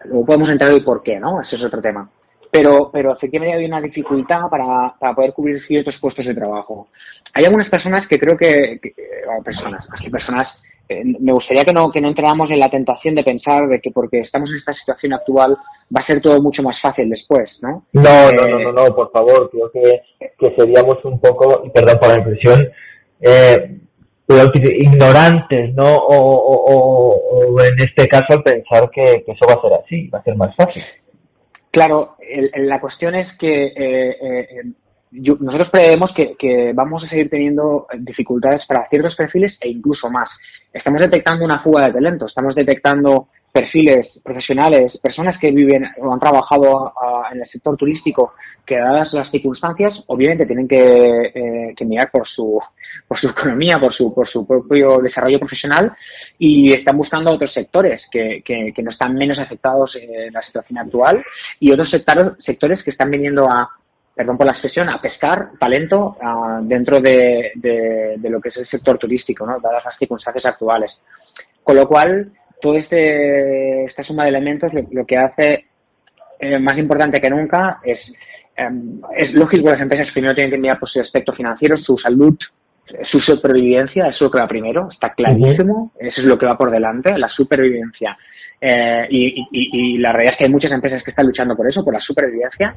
Luego 0.05 0.27
podemos 0.27 0.49
entrar 0.49 0.73
hoy 0.73 0.81
por 0.81 1.03
qué, 1.03 1.19
¿no? 1.19 1.43
Ese 1.43 1.57
es 1.57 1.63
otro 1.63 1.83
tema. 1.83 2.09
Pero, 2.51 2.91
pero 2.93 3.13
efectivamente 3.13 3.59
hay 3.59 3.65
una 3.65 3.81
dificultad 3.81 4.49
para, 4.51 4.95
para 4.99 5.15
poder 5.15 5.33
cubrir 5.33 5.65
ciertos 5.67 5.95
puestos 6.01 6.27
de 6.27 6.35
trabajo. 6.35 6.89
Hay 7.35 7.45
algunas 7.45 7.69
personas 7.69 8.09
que 8.09 8.19
creo 8.19 8.37
que, 8.37 8.81
o 9.29 9.43
personas, 9.43 9.89
más 9.89 10.01
que 10.01 10.11
personas, 10.11 10.49
eh, 10.89 11.05
me 11.21 11.33
gustaría 11.33 11.65
que 11.65 11.73
no, 11.73 11.93
que 11.93 12.01
no 12.01 12.09
entráramos 12.09 12.51
en 12.51 12.59
la 12.59 12.71
tentación 12.71 13.15
de 13.15 13.23
pensar 13.23 13.69
de 13.69 13.81
que 13.81 13.93
porque 13.93 14.21
estamos 14.21 14.51
en 14.51 14.57
esta 14.57 14.75
situación 14.75 15.13
actual 15.13 15.57
va 15.95 16.03
a 16.03 16.07
ser 16.07 16.21
todo 16.21 16.41
mucho 16.41 16.63
más 16.63 16.81
fácil 16.81 17.11
después, 17.11 17.51
¿no? 17.61 17.85
No, 17.93 18.31
no, 18.31 18.47
no, 18.47 18.59
no, 18.61 18.73
no, 18.73 18.95
por 18.95 19.11
favor, 19.11 19.51
creo 19.51 19.71
que, 19.71 20.03
que 20.39 20.55
seríamos 20.55 21.05
un 21.05 21.21
poco, 21.21 21.63
y 21.65 21.71
perdón 21.71 21.99
por 21.99 22.13
la 22.13 22.19
impresión, 22.19 22.69
eh, 23.21 23.77
ignorantes, 24.29 25.75
¿no? 25.75 25.89
O, 25.89 27.61
en 27.61 27.81
este 27.81 28.07
caso 28.07 28.43
pensar 28.43 28.89
que, 28.91 29.25
eso 29.27 29.47
va 29.47 29.55
a 29.55 29.63
ser 29.63 29.73
así, 29.85 30.09
va 30.09 30.21
a 30.21 30.23
ser 30.23 30.37
más 30.37 30.55
fácil. 30.55 30.83
Claro, 31.73 32.17
la 32.57 32.81
cuestión 32.81 33.15
es 33.15 33.29
que 33.39 33.67
eh, 33.67 34.17
eh, 34.21 34.47
nosotros 35.13 35.69
prevemos 35.71 36.11
que, 36.15 36.37
que, 36.37 36.73
vamos 36.73 37.05
a 37.05 37.09
seguir 37.09 37.29
teniendo 37.29 37.87
dificultades 37.99 38.63
para 38.67 38.89
ciertos 38.89 39.17
perfiles 39.17 39.57
e 39.61 39.69
incluso 39.69 40.09
más. 40.09 40.29
Estamos 40.73 41.01
detectando 41.01 41.45
una 41.45 41.63
fuga 41.63 41.87
de 41.87 41.93
talento, 41.93 42.27
estamos 42.27 42.55
detectando 42.55 43.29
perfiles 43.53 44.07
profesionales, 44.23 44.93
personas 45.03 45.39
que 45.39 45.51
viven 45.51 45.85
o 45.99 46.13
han 46.13 46.21
trabajado 46.21 46.93
en 47.33 47.41
el 47.43 47.49
sector 47.49 47.77
turístico, 47.77 48.35
que 48.65 48.77
dadas 48.77 49.13
las 49.13 49.31
circunstancias, 49.31 49.93
obviamente 50.07 50.47
tienen 50.47 50.69
que, 50.69 50.77
eh, 50.79 51.75
que 51.77 51.85
mirar 51.85 52.11
por 52.11 52.29
su, 52.29 52.61
por 53.09 53.21
su 53.21 53.29
economía, 53.29 53.79
por 53.81 53.93
su, 53.95 54.15
por 54.15 54.29
su 54.29 54.47
propio 54.47 54.99
desarrollo 54.99 55.41
profesional 55.41 55.93
y 56.39 56.73
están 56.73 56.97
buscando 56.97 57.33
otros 57.33 57.53
sectores 57.53 58.01
que, 58.11 58.43
que, 58.45 58.83
no 58.83 58.93
están 58.93 59.15
menos 59.15 59.39
afectados 59.39 59.91
en 59.97 60.33
la 60.33 60.43
situación 60.43 60.79
actual 60.79 61.25
y 61.59 61.73
otros 61.73 61.91
sectores, 61.91 62.33
sectores 62.45 62.83
que 62.85 62.93
están 62.93 63.11
viniendo 63.11 63.47
a, 63.51 63.69
perdón 64.15 64.39
por 64.39 64.47
la 64.47 64.53
expresión, 64.53 64.89
a 64.89 65.01
pescar 65.01 65.51
talento 65.59 66.17
dentro 66.63 67.01
de, 67.01 67.51
de, 67.57 68.31
lo 68.31 68.41
que 68.41 68.51
es 68.51 68.57
el 68.59 68.69
sector 68.69 68.97
turístico, 68.97 69.45
¿no? 69.45 69.59
dadas 69.61 69.85
las 69.85 69.99
circunstancias 69.99 70.47
actuales. 70.47 70.93
Con 71.65 71.77
lo 71.77 71.87
cual, 71.89 72.31
toda 72.61 72.79
este, 72.79 73.85
esta 73.85 74.05
suma 74.05 74.25
de 74.25 74.31
elementos 74.31 74.73
lo, 74.91 75.05
que 75.07 75.17
hace 75.17 75.65
eh, 76.39 76.59
más 76.59 76.79
importante 76.79 77.21
que 77.21 77.31
nunca 77.31 77.79
es, 77.85 77.99
em, 78.57 79.01
es 79.17 79.33
lógico 79.33 79.65
que 79.65 79.73
las 79.73 79.81
empresas 79.81 80.13
primero 80.13 80.35
tienen 80.35 80.51
que 80.51 80.59
mirar 80.59 80.79
por 80.79 80.89
su 80.89 81.01
aspecto 81.01 81.33
financiero, 81.33 81.77
su 81.79 81.97
salud, 81.99 82.37
su 83.11 83.21
supervivencia, 83.21 84.07
eso 84.07 84.17
es 84.17 84.21
lo 84.23 84.31
que 84.31 84.41
va 84.41 84.49
primero, 84.49 84.89
está 84.91 85.13
clarísimo, 85.15 85.93
eso 85.99 86.21
es 86.21 86.27
lo 86.27 86.39
que 86.39 86.47
va 86.47 86.59
por 86.59 86.71
delante, 86.71 87.17
la 87.17 87.29
supervivencia. 87.29 88.17
Eh, 88.61 89.07
y, 89.09 89.47
y, 89.53 89.99
la 89.99 90.13
realidad 90.13 90.35
es 90.35 90.39
que 90.39 90.45
hay 90.45 90.51
muchas 90.51 90.73
empresas 90.73 91.03
que 91.03 91.11
están 91.11 91.27
luchando 91.27 91.57
por 91.57 91.69
eso, 91.69 91.83
por 91.83 91.95
la 91.95 92.01
supervivencia. 92.01 92.75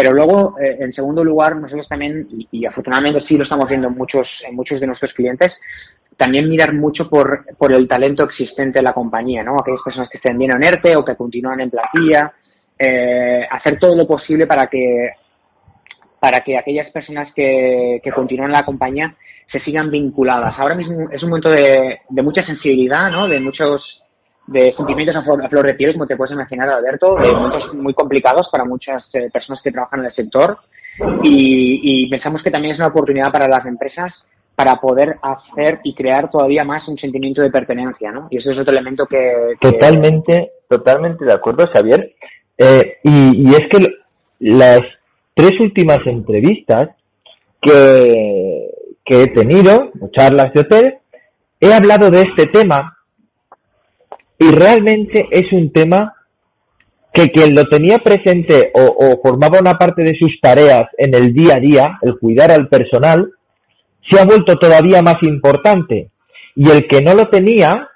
Pero 0.00 0.12
luego, 0.12 0.54
eh, 0.60 0.76
en 0.78 0.92
segundo 0.92 1.24
lugar, 1.24 1.56
nosotros 1.56 1.88
también, 1.88 2.28
y, 2.52 2.64
afortunadamente 2.64 3.26
sí 3.26 3.36
lo 3.36 3.42
estamos 3.42 3.68
viendo 3.68 3.88
en 3.88 3.94
muchos, 3.96 4.28
en 4.48 4.54
muchos 4.54 4.80
de 4.80 4.86
nuestros 4.86 5.12
clientes, 5.12 5.52
también 6.18 6.50
mirar 6.50 6.74
mucho 6.74 7.08
por, 7.08 7.44
por 7.56 7.72
el 7.72 7.86
talento 7.86 8.24
existente 8.24 8.80
en 8.80 8.84
la 8.84 8.92
compañía, 8.92 9.44
¿no? 9.44 9.60
Aquellas 9.60 9.82
personas 9.84 10.10
que 10.10 10.18
estén 10.18 10.36
bien 10.36 10.50
en 10.50 10.96
o 10.96 11.04
que 11.04 11.14
continúan 11.14 11.60
en 11.60 11.70
plantilla, 11.70 12.32
eh, 12.76 13.46
hacer 13.48 13.78
todo 13.78 13.94
lo 13.94 14.06
posible 14.06 14.46
para 14.46 14.66
que 14.66 15.10
para 16.20 16.42
que 16.42 16.58
aquellas 16.58 16.90
personas 16.90 17.32
que, 17.32 18.00
que 18.02 18.10
continúan 18.10 18.50
en 18.50 18.54
la 18.54 18.64
compañía 18.64 19.14
se 19.52 19.60
sigan 19.60 19.92
vinculadas. 19.92 20.58
Ahora 20.58 20.74
mismo 20.74 21.08
es 21.12 21.22
un 21.22 21.28
momento 21.28 21.50
de, 21.50 22.00
de 22.08 22.22
mucha 22.22 22.44
sensibilidad, 22.44 23.08
¿no? 23.12 23.28
De 23.28 23.38
muchos 23.38 23.80
de 24.48 24.74
sentimientos 24.76 25.14
a 25.14 25.22
flor, 25.22 25.66
de 25.66 25.74
piel, 25.74 25.92
como 25.92 26.08
te 26.08 26.16
puedes 26.16 26.32
imaginar, 26.32 26.68
Alberto, 26.68 27.14
de 27.14 27.30
momentos 27.30 27.72
muy 27.74 27.94
complicados 27.94 28.48
para 28.50 28.64
muchas 28.64 29.04
eh, 29.12 29.30
personas 29.32 29.62
que 29.62 29.70
trabajan 29.70 30.00
en 30.00 30.06
el 30.06 30.14
sector 30.14 30.58
y 31.22 32.10
pensamos 32.10 32.42
que 32.42 32.50
también 32.50 32.74
es 32.74 32.80
una 32.80 32.88
oportunidad 32.88 33.30
para 33.30 33.46
las 33.46 33.64
empresas 33.66 34.12
para 34.58 34.80
poder 34.80 35.20
hacer 35.22 35.78
y 35.84 35.94
crear 35.94 36.32
todavía 36.32 36.64
más 36.64 36.82
un 36.88 36.98
sentimiento 36.98 37.40
de 37.40 37.48
pertenencia, 37.48 38.10
¿no? 38.10 38.26
Y 38.28 38.38
eso 38.38 38.50
es 38.50 38.58
otro 38.58 38.72
elemento 38.72 39.06
que... 39.06 39.54
Totalmente, 39.60 40.50
totalmente 40.68 41.24
de 41.24 41.32
acuerdo, 41.32 41.68
Xavier. 41.72 42.12
Eh, 42.58 42.96
y, 43.04 43.54
es 43.54 43.68
que 43.70 43.86
las 44.40 44.80
tres 45.34 45.60
últimas 45.60 46.04
entrevistas 46.06 46.88
que, 47.62 48.68
que 49.04 49.22
he 49.22 49.28
tenido, 49.28 49.92
charlas 50.10 50.52
de 50.52 50.60
hotel, 50.62 50.94
he 51.60 51.72
hablado 51.72 52.10
de 52.10 52.18
este 52.18 52.50
tema 52.50 52.98
y 54.40 54.48
realmente 54.48 55.28
es 55.30 55.52
un 55.52 55.70
tema 55.70 56.14
que 57.12 57.30
quien 57.30 57.54
lo 57.54 57.68
tenía 57.68 57.98
presente 57.98 58.72
o, 58.74 59.20
formaba 59.22 59.60
una 59.60 59.78
parte 59.78 60.02
de 60.02 60.18
sus 60.18 60.40
tareas 60.40 60.88
en 60.98 61.14
el 61.14 61.32
día 61.32 61.58
a 61.58 61.60
día, 61.60 61.98
el 62.02 62.18
cuidar 62.18 62.50
al 62.50 62.66
personal, 62.66 63.30
se 64.10 64.20
ha 64.20 64.24
vuelto 64.24 64.58
todavía 64.58 65.02
más 65.02 65.22
importante. 65.22 66.10
Y 66.54 66.70
el 66.70 66.86
que 66.88 67.00
no 67.02 67.14
lo 67.14 67.28
tenía, 67.28 67.88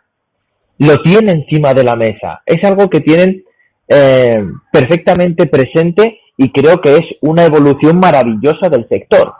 lo 0.78 1.02
tiene 1.02 1.33
encima 1.33 1.73
de 1.75 1.85
la 1.85 1.97
mesa. 1.97 2.42
Es 2.47 2.62
algo 2.64 2.88
que 2.88 3.00
tienen 3.00 3.42
eh, 3.88 4.45
perfectamente 4.71 5.47
presente 5.47 6.21
y 6.37 6.50
creo 6.50 6.81
que 6.81 6.92
es 6.92 7.07
una 7.21 7.45
evolución 7.45 7.99
maravillosa 7.99 8.69
del 8.69 8.88
sector. 8.88 9.35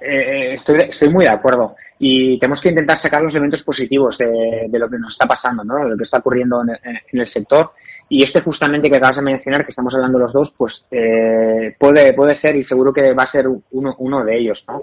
Eh, 0.00 0.54
estoy, 0.58 0.80
estoy 0.90 1.08
muy 1.08 1.24
de 1.24 1.30
acuerdo 1.30 1.74
y 1.98 2.38
tenemos 2.38 2.60
que 2.60 2.68
intentar 2.68 3.00
sacar 3.00 3.22
los 3.22 3.32
elementos 3.32 3.62
positivos 3.62 4.16
de, 4.18 4.68
lo 4.70 4.88
que 4.88 4.98
nos 4.98 5.12
está 5.12 5.26
pasando, 5.26 5.64
¿no? 5.64 5.76
de 5.76 5.90
lo 5.90 5.96
que 5.96 6.04
está 6.04 6.18
ocurriendo 6.18 6.62
en 6.62 7.20
el, 7.20 7.32
sector. 7.32 7.70
Y 8.08 8.24
este 8.24 8.40
justamente 8.40 8.88
que 8.88 8.96
acabas 8.96 9.16
de 9.16 9.22
mencionar, 9.22 9.64
que 9.64 9.72
estamos 9.72 9.92
hablando 9.94 10.18
los 10.18 10.32
dos, 10.32 10.52
pues 10.56 10.72
eh, 10.90 11.74
puede, 11.78 12.12
puede 12.14 12.40
ser 12.40 12.54
y 12.56 12.64
seguro 12.64 12.92
que 12.92 13.12
va 13.12 13.24
a 13.24 13.32
ser 13.32 13.46
uno, 13.48 13.94
uno 13.98 14.24
de 14.24 14.38
ellos. 14.38 14.62
¿no? 14.68 14.82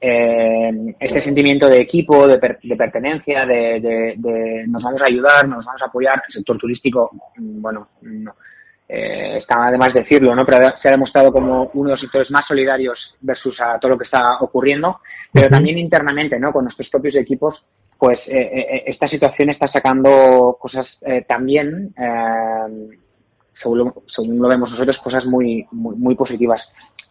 Eh, 0.00 0.94
este 0.98 1.24
sentimiento 1.24 1.68
de 1.68 1.80
equipo, 1.80 2.26
de, 2.26 2.38
per, 2.38 2.58
de 2.62 2.76
pertenencia, 2.76 3.44
de, 3.44 3.80
de, 3.80 4.14
de, 4.16 4.66
nos 4.66 4.82
vamos 4.82 5.02
a 5.02 5.10
ayudar, 5.10 5.46
nos 5.46 5.64
vamos 5.64 5.82
a 5.82 5.86
apoyar. 5.86 6.22
El 6.28 6.34
sector 6.34 6.56
turístico, 6.58 7.10
mm, 7.36 7.60
bueno, 7.60 7.88
no, 8.02 8.32
eh, 8.92 9.38
está 9.38 9.66
además 9.66 9.94
decirlo, 9.94 10.34
¿no? 10.34 10.44
Pero 10.44 10.72
se 10.82 10.88
ha 10.88 10.90
demostrado 10.90 11.32
como 11.32 11.70
uno 11.74 11.90
de 11.90 11.94
los 11.94 12.00
sectores 12.00 12.30
más 12.30 12.46
solidarios 12.46 12.98
versus 13.20 13.56
a 13.60 13.78
todo 13.78 13.92
lo 13.92 13.98
que 13.98 14.04
está 14.04 14.38
ocurriendo, 14.40 14.98
pero 15.32 15.48
también 15.48 15.78
internamente, 15.78 16.38
¿no? 16.38 16.52
Con 16.52 16.64
nuestros 16.64 16.88
propios 16.88 17.14
equipos, 17.16 17.54
pues 17.98 18.18
eh, 18.26 18.50
eh, 18.52 18.82
esta 18.86 19.08
situación 19.08 19.50
está 19.50 19.68
sacando 19.68 20.56
cosas 20.58 20.86
eh, 21.02 21.24
también, 21.28 21.94
eh, 21.96 22.98
según 23.62 23.78
lo, 23.78 23.94
según 24.14 24.38
lo 24.38 24.48
vemos 24.48 24.70
nosotros, 24.70 24.96
cosas 25.04 25.24
muy, 25.26 25.66
muy, 25.70 25.94
muy 25.96 26.14
positivas. 26.14 26.60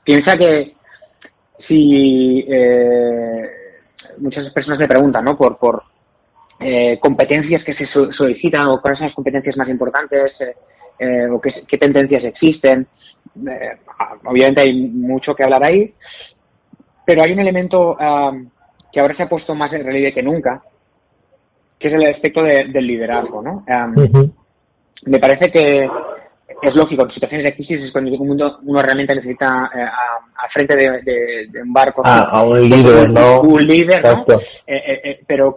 Piensa 0.03 0.35
que 0.37 0.73
si 1.67 2.45
eh, 2.49 3.49
muchas 4.17 4.51
personas 4.51 4.79
me 4.79 4.87
preguntan, 4.87 5.23
¿no? 5.23 5.37
Por, 5.37 5.57
por 5.57 5.83
eh, 6.59 6.99
competencias 7.01 7.63
que 7.63 7.73
se 7.73 7.85
solicitan 7.87 8.67
o 8.67 8.81
cuáles 8.81 8.99
son 8.99 9.07
las 9.07 9.15
competencias 9.15 9.55
más 9.57 9.69
importantes, 9.69 10.31
eh, 10.39 10.55
eh, 10.99 11.27
o 11.29 11.39
qué, 11.39 11.63
qué, 11.67 11.77
tendencias 11.77 12.23
existen. 12.23 12.87
Eh, 13.47 13.77
obviamente 14.25 14.61
hay 14.65 14.73
mucho 14.89 15.33
que 15.33 15.43
hablar 15.43 15.61
ahí, 15.67 15.93
pero 17.05 17.23
hay 17.23 17.31
un 17.31 17.39
elemento 17.39 17.95
um, 17.95 18.49
que 18.91 18.99
ahora 18.99 19.15
se 19.15 19.23
ha 19.23 19.29
puesto 19.29 19.55
más 19.55 19.71
en 19.73 19.85
relieve 19.85 20.13
que 20.13 20.23
nunca, 20.23 20.61
que 21.79 21.87
es 21.87 21.93
el 21.93 22.05
aspecto 22.07 22.43
de, 22.43 22.65
del 22.65 22.85
liderazgo, 22.85 23.41
¿no? 23.41 23.63
Um, 23.67 23.97
uh 23.97 24.07
-huh. 24.07 24.31
Me 25.05 25.19
parece 25.19 25.49
que 25.49 25.87
es 26.61 26.75
lógico, 26.75 27.03
en 27.03 27.11
situaciones 27.11 27.45
de 27.45 27.55
crisis 27.55 27.81
es 27.81 27.91
cuando 27.91 28.11
uno, 28.11 28.57
uno 28.63 28.81
realmente 28.81 29.15
necesita 29.15 29.69
eh, 29.73 29.81
a, 29.81 30.45
a, 30.45 30.49
frente 30.53 30.75
de, 30.75 31.01
de, 31.03 31.47
de, 31.49 31.61
un 31.61 31.71
barco 31.71 32.01
ah, 32.03 32.27
a 32.31 32.43
un 32.43 32.67
líder, 32.67 33.07
un, 33.07 33.13
¿no? 33.13 33.41
Un 33.41 33.65
líder, 33.65 34.03
¿no? 34.03 34.25
Eh, 34.67 35.01
eh, 35.03 35.19
pero 35.25 35.55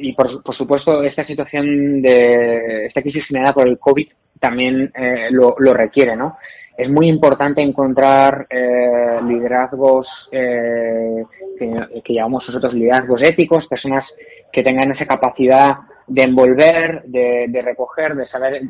y 0.00 0.12
por, 0.14 0.42
por 0.42 0.56
supuesto 0.56 1.02
esta 1.02 1.26
situación 1.26 2.02
de 2.02 2.86
esta 2.86 3.02
crisis 3.02 3.24
generada 3.26 3.52
por 3.52 3.68
el 3.68 3.78
COVID 3.78 4.08
también 4.40 4.90
eh, 4.94 5.28
lo, 5.30 5.54
lo, 5.58 5.74
requiere, 5.74 6.16
¿no? 6.16 6.38
Es 6.76 6.88
muy 6.88 7.08
importante 7.08 7.60
encontrar 7.60 8.46
eh, 8.48 9.20
liderazgos 9.26 10.06
eh, 10.32 11.24
que, 11.58 12.14
llamamos 12.14 12.44
nosotros 12.48 12.72
liderazgos 12.72 13.20
éticos, 13.22 13.66
personas 13.66 14.04
que 14.50 14.62
tengan 14.62 14.90
esa 14.92 15.04
capacidad 15.04 15.76
de 16.06 16.22
envolver, 16.22 17.02
de, 17.04 17.46
de 17.48 17.62
recoger, 17.62 18.14
de 18.16 18.26
saber 18.28 18.62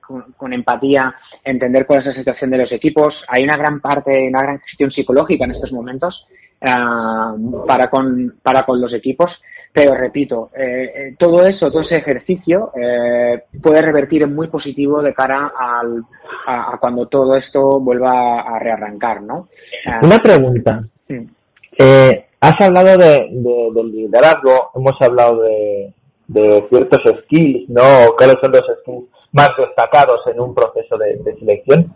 con, 0.00 0.32
con, 0.36 0.52
empatía 0.52 1.14
entender 1.42 1.86
cuál 1.86 2.00
es 2.00 2.06
la 2.06 2.14
situación 2.14 2.50
de 2.50 2.58
los 2.58 2.70
equipos. 2.70 3.14
Hay 3.28 3.44
una 3.44 3.56
gran 3.56 3.80
parte, 3.80 4.28
una 4.28 4.42
gran 4.42 4.60
gestión 4.60 4.90
psicológica 4.90 5.44
en 5.44 5.52
estos 5.52 5.72
momentos 5.72 6.26
uh, 6.60 7.66
para, 7.66 7.88
con, 7.88 8.34
para 8.42 8.64
con 8.64 8.80
los 8.80 8.92
equipos 8.92 9.30
pero 9.74 9.92
repito, 9.96 10.50
eh, 10.56 11.16
todo 11.18 11.44
eso, 11.44 11.68
todo 11.68 11.82
ese 11.82 11.96
ejercicio 11.96 12.70
eh, 12.80 13.42
puede 13.60 13.82
revertir 13.82 14.22
en 14.22 14.32
muy 14.32 14.46
positivo 14.46 15.02
de 15.02 15.12
cara 15.12 15.50
al, 15.58 16.04
a, 16.46 16.74
a, 16.74 16.78
cuando 16.78 17.08
todo 17.08 17.34
esto 17.36 17.80
vuelva 17.80 18.42
a 18.42 18.60
rearrancar, 18.60 19.20
¿no? 19.22 19.48
Uh, 19.84 20.06
Una 20.06 20.22
pregunta. 20.22 20.84
Sí. 21.08 21.28
Eh, 21.76 22.24
has 22.40 22.60
hablado 22.60 22.96
de, 22.98 23.30
de, 23.32 23.70
del 23.74 23.90
liderazgo, 23.90 24.70
hemos 24.76 24.94
hablado 25.02 25.40
de, 25.40 25.92
de, 26.28 26.66
ciertos 26.68 27.02
skills, 27.24 27.68
¿no? 27.68 27.82
¿Cuáles 28.16 28.38
son 28.40 28.52
los 28.52 28.64
skills 28.80 29.08
más 29.32 29.48
destacados 29.58 30.20
en 30.28 30.38
un 30.38 30.54
proceso 30.54 30.96
de, 30.96 31.16
de 31.16 31.34
selección? 31.40 31.92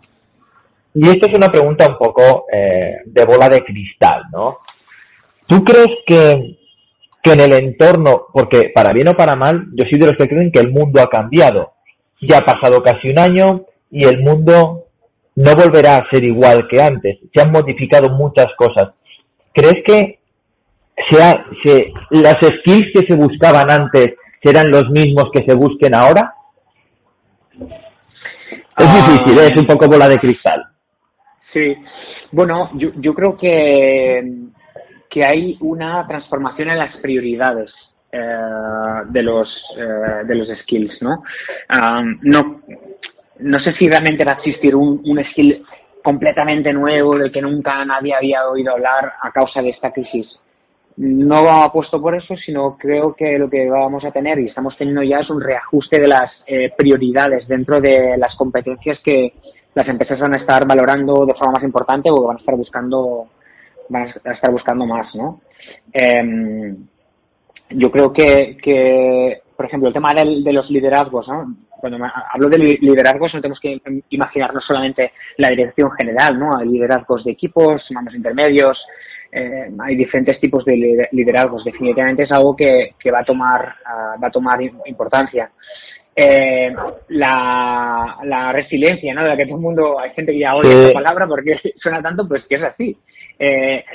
Y 0.93 1.07
esto 1.07 1.27
es 1.27 1.33
una 1.33 1.49
pregunta 1.49 1.87
un 1.87 1.97
poco 1.97 2.43
eh, 2.51 2.97
de 3.05 3.23
bola 3.23 3.47
de 3.47 3.63
cristal, 3.63 4.23
¿no? 4.33 4.57
¿Tú 5.47 5.63
crees 5.63 5.97
que 6.05 6.58
que 7.21 7.33
en 7.33 7.41
el 7.41 7.53
entorno, 7.53 8.27
porque 8.33 8.71
para 8.73 8.93
bien 8.93 9.09
o 9.09 9.15
para 9.15 9.35
mal, 9.35 9.67
yo 9.73 9.85
soy 9.89 9.99
de 9.99 10.07
los 10.07 10.17
que 10.17 10.27
creen 10.27 10.51
que 10.51 10.59
el 10.59 10.71
mundo 10.71 11.01
ha 11.01 11.09
cambiado. 11.09 11.73
Ya 12.21 12.39
ha 12.39 12.45
pasado 12.45 12.81
casi 12.81 13.09
un 13.09 13.19
año 13.19 13.61
y 13.91 14.05
el 14.05 14.19
mundo 14.19 14.85
no 15.35 15.55
volverá 15.55 15.95
a 15.95 16.09
ser 16.09 16.23
igual 16.23 16.67
que 16.67 16.81
antes. 16.81 17.17
Se 17.33 17.41
han 17.41 17.51
modificado 17.51 18.09
muchas 18.09 18.53
cosas. 18.55 18.89
¿Crees 19.53 19.83
que 19.85 20.19
sea, 21.09 21.45
se, 21.63 21.93
las 22.11 22.35
skills 22.35 22.91
que 22.93 23.05
se 23.05 23.15
buscaban 23.15 23.69
antes 23.69 24.15
serán 24.43 24.69
los 24.69 24.89
mismos 24.89 25.29
que 25.31 25.43
se 25.43 25.53
busquen 25.53 25.95
ahora? 25.95 26.33
Es 28.77 28.87
uh, 28.87 28.91
difícil, 28.91 29.39
¿eh? 29.39 29.47
es 29.51 29.57
un 29.57 29.67
poco 29.67 29.87
bola 29.87 30.07
de 30.07 30.19
cristal. 30.19 30.63
Sí, 31.53 31.75
bueno, 32.31 32.69
yo, 32.75 32.89
yo 32.95 33.13
creo 33.13 33.37
que 33.37 34.23
que 35.09 35.25
hay 35.25 35.57
una 35.61 36.05
transformación 36.07 36.69
en 36.69 36.77
las 36.77 36.95
prioridades 36.97 37.71
eh, 38.11 38.19
de 39.09 39.23
los 39.23 39.47
eh, 39.77 40.25
de 40.25 40.35
los 40.35 40.47
skills, 40.61 41.01
¿no? 41.01 41.23
Um, 41.77 42.19
no 42.23 42.61
no 43.39 43.57
sé 43.63 43.73
si 43.77 43.87
realmente 43.87 44.25
va 44.25 44.33
a 44.33 44.35
existir 44.35 44.75
un, 44.75 45.01
un 45.05 45.23
skill 45.31 45.63
completamente 46.03 46.73
nuevo 46.73 47.17
del 47.17 47.31
que 47.31 47.41
nunca 47.41 47.83
nadie 47.85 48.13
había 48.13 48.47
oído 48.47 48.73
hablar 48.73 49.13
a 49.21 49.31
causa 49.31 49.61
de 49.61 49.69
esta 49.69 49.91
crisis. 49.91 50.27
No 50.97 51.49
apuesto 51.63 52.01
por 52.01 52.15
eso, 52.15 52.35
sino 52.45 52.77
creo 52.77 53.15
que 53.15 53.39
lo 53.39 53.49
que 53.49 53.69
vamos 53.69 54.03
a 54.03 54.11
tener 54.11 54.37
y 54.39 54.47
estamos 54.47 54.75
teniendo 54.77 55.01
ya 55.01 55.19
es 55.19 55.29
un 55.29 55.39
reajuste 55.41 55.99
de 55.99 56.07
las 56.07 56.31
eh, 56.45 56.73
prioridades 56.75 57.47
dentro 57.47 57.79
de 57.79 58.17
las 58.17 58.35
competencias 58.35 58.99
que 59.03 59.33
las 59.75 59.87
empresas 59.87 60.19
van 60.19 60.33
a 60.33 60.37
estar 60.37 60.67
valorando 60.67 61.25
de 61.25 61.33
forma 61.35 61.53
más 61.53 61.63
importante 61.63 62.09
o 62.09 62.23
van 62.23 62.35
a 62.35 62.39
estar 62.39 62.55
buscando 62.55 63.27
van 63.89 64.13
a 64.23 64.31
estar 64.31 64.51
buscando 64.51 64.85
más, 64.85 65.13
¿no? 65.15 65.41
Eh, 65.93 66.75
yo 67.71 67.91
creo 67.91 68.11
que, 68.11 68.57
que, 68.61 69.41
por 69.55 69.65
ejemplo, 69.65 69.89
el 69.89 69.93
tema 69.93 70.13
del, 70.13 70.43
de 70.43 70.53
los 70.53 70.69
liderazgos, 70.69 71.27
¿no? 71.27 71.55
Cuando 71.69 71.97
hablo 72.33 72.49
de 72.49 72.57
liderazgos 72.57 73.33
no 73.33 73.41
tenemos 73.41 73.59
que 73.59 73.79
imaginarnos 74.09 74.65
solamente 74.65 75.13
la 75.37 75.49
dirección 75.49 75.89
general, 75.91 76.37
¿no? 76.37 76.57
Hay 76.57 76.67
liderazgos 76.67 77.23
de 77.23 77.31
equipos, 77.31 77.81
mandos 77.91 78.15
intermedios, 78.15 78.77
eh, 79.31 79.69
hay 79.79 79.95
diferentes 79.95 80.39
tipos 80.41 80.65
de 80.65 81.07
liderazgos. 81.11 81.63
Definitivamente 81.63 82.23
es 82.23 82.31
algo 82.31 82.55
que, 82.55 82.95
que 82.99 83.11
va 83.11 83.19
a 83.19 83.23
tomar 83.23 83.75
uh, 83.85 84.21
va 84.21 84.27
a 84.27 84.31
tomar 84.31 84.61
importancia. 84.61 85.49
Eh, 86.13 86.75
la, 87.09 88.17
la 88.23 88.51
resiliencia, 88.51 89.13
¿no? 89.13 89.23
De 89.23 89.29
la 89.29 89.37
que 89.37 89.45
todo 89.45 89.55
el 89.55 89.61
mundo, 89.61 89.99
hay 89.99 90.09
gente 90.11 90.33
que 90.33 90.39
ya 90.39 90.55
odia 90.55 90.71
sí. 90.71 90.77
esta 90.79 90.93
palabra 90.93 91.27
porque 91.27 91.55
suena 91.81 92.01
tanto, 92.01 92.27
pues 92.27 92.43
que 92.49 92.55
es 92.55 92.63
así 92.63 92.97
eh, 93.39 93.85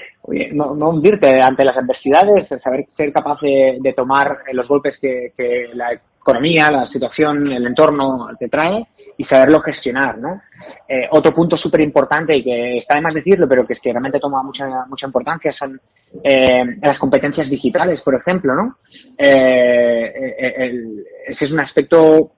no, 0.53 0.75
no 0.75 0.89
hundirte 0.89 1.41
ante 1.41 1.65
las 1.65 1.77
adversidades, 1.77 2.49
saber 2.63 2.87
ser 2.97 3.13
capaz 3.13 3.39
de, 3.43 3.95
tomar 3.95 4.39
los 4.53 4.67
golpes 4.67 4.95
que, 5.01 5.33
que, 5.37 5.69
la 5.75 5.93
economía, 5.93 6.71
la 6.71 6.89
situación, 6.89 7.53
el 7.53 7.67
entorno 7.67 8.29
te 8.39 8.49
trae 8.49 8.87
y 9.17 9.25
saberlo 9.25 9.61
gestionar, 9.61 10.19
¿no? 10.19 10.41
Eh, 10.89 11.07
otro 11.11 11.35
punto 11.35 11.57
súper 11.57 11.81
importante 11.83 12.37
y 12.37 12.43
que 12.43 12.79
está 12.79 12.97
de 12.97 13.03
más 13.03 13.15
decirlo, 13.15 13.49
pero 13.49 13.67
que 13.67 13.75
es 13.75 13.81
que 13.81 13.91
realmente 13.91 14.19
toma 14.19 14.43
mucha 14.43 14.87
mucha 14.89 15.07
importancia 15.07 15.53
son 15.59 15.81
eh, 16.23 16.65
las 16.83 16.99
competencias 16.99 17.49
digitales, 17.49 18.01
por 18.03 18.15
ejemplo, 18.15 18.55
¿no? 18.55 18.77
Eh, 19.17 20.55
el, 20.57 21.05
ese 21.27 21.45
es 21.45 21.51
un 21.51 21.61
aspecto 21.61 22.33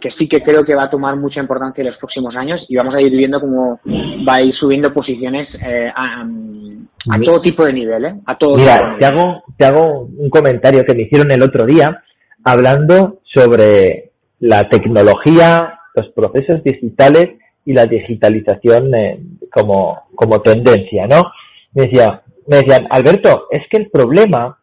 que 0.00 0.10
sí 0.18 0.28
que 0.28 0.42
creo 0.42 0.64
que 0.64 0.74
va 0.74 0.84
a 0.84 0.90
tomar 0.90 1.16
mucha 1.16 1.40
importancia 1.40 1.82
en 1.82 1.88
los 1.88 1.98
próximos 1.98 2.34
años 2.36 2.64
y 2.68 2.76
vamos 2.76 2.94
a 2.94 3.00
ir 3.00 3.10
viendo 3.10 3.40
cómo 3.40 3.80
va 3.86 4.36
a 4.36 4.42
ir 4.42 4.54
subiendo 4.54 4.92
posiciones 4.92 5.48
eh, 5.62 5.90
a, 5.94 6.22
A 6.22 7.20
todo 7.20 7.40
tipo 7.40 7.64
de 7.64 7.72
nivel, 7.72 8.04
¿eh? 8.04 8.14
A 8.26 8.36
todo 8.36 8.56
Mira, 8.56 8.96
te 8.98 9.06
hago, 9.06 9.42
te 9.56 9.66
hago 9.66 10.08
un 10.16 10.30
comentario 10.30 10.84
que 10.84 10.94
me 10.94 11.02
hicieron 11.02 11.30
el 11.32 11.42
otro 11.42 11.66
día 11.66 12.02
hablando 12.44 13.20
sobre 13.24 14.10
la 14.40 14.68
tecnología, 14.68 15.78
los 15.94 16.08
procesos 16.10 16.62
digitales 16.62 17.38
y 17.64 17.72
la 17.72 17.86
digitalización 17.86 18.94
eh, 18.94 19.18
como, 19.52 20.04
como 20.14 20.40
tendencia, 20.40 21.06
¿no? 21.06 21.32
Me 21.74 21.84
decía, 21.84 22.22
me 22.46 22.58
decían, 22.58 22.86
Alberto, 22.90 23.46
es 23.50 23.62
que 23.68 23.76
el 23.76 23.90
problema 23.90 24.58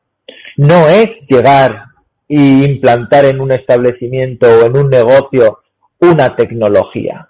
no 0.58 0.88
es 0.88 1.08
llegar 1.30 1.87
y 2.28 2.66
implantar 2.66 3.26
en 3.30 3.40
un 3.40 3.52
establecimiento 3.52 4.48
o 4.48 4.66
en 4.66 4.78
un 4.78 4.90
negocio 4.90 5.60
una 6.00 6.36
tecnología. 6.36 7.28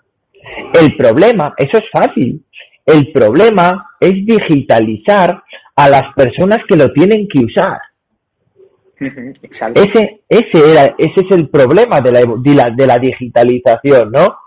El 0.74 0.96
problema, 0.96 1.54
eso 1.58 1.78
es 1.78 1.86
fácil, 1.92 2.44
el 2.86 3.12
problema 3.12 3.92
es 4.00 4.14
digitalizar 4.26 5.44
a 5.76 5.90
las 5.90 6.14
personas 6.16 6.64
que 6.68 6.76
lo 6.76 6.92
tienen 6.94 7.28
que 7.28 7.40
usar. 7.40 7.80
Ese, 9.00 10.22
ese, 10.28 10.72
era, 10.72 10.96
ese 10.98 11.22
es 11.22 11.32
el 11.32 11.50
problema 11.50 12.02
de 12.02 12.12
la, 12.12 12.22
de 12.22 12.54
la, 12.56 12.70
de 12.72 12.88
la 12.88 12.98
digitalización, 12.98 14.12
¿no? 14.12 14.38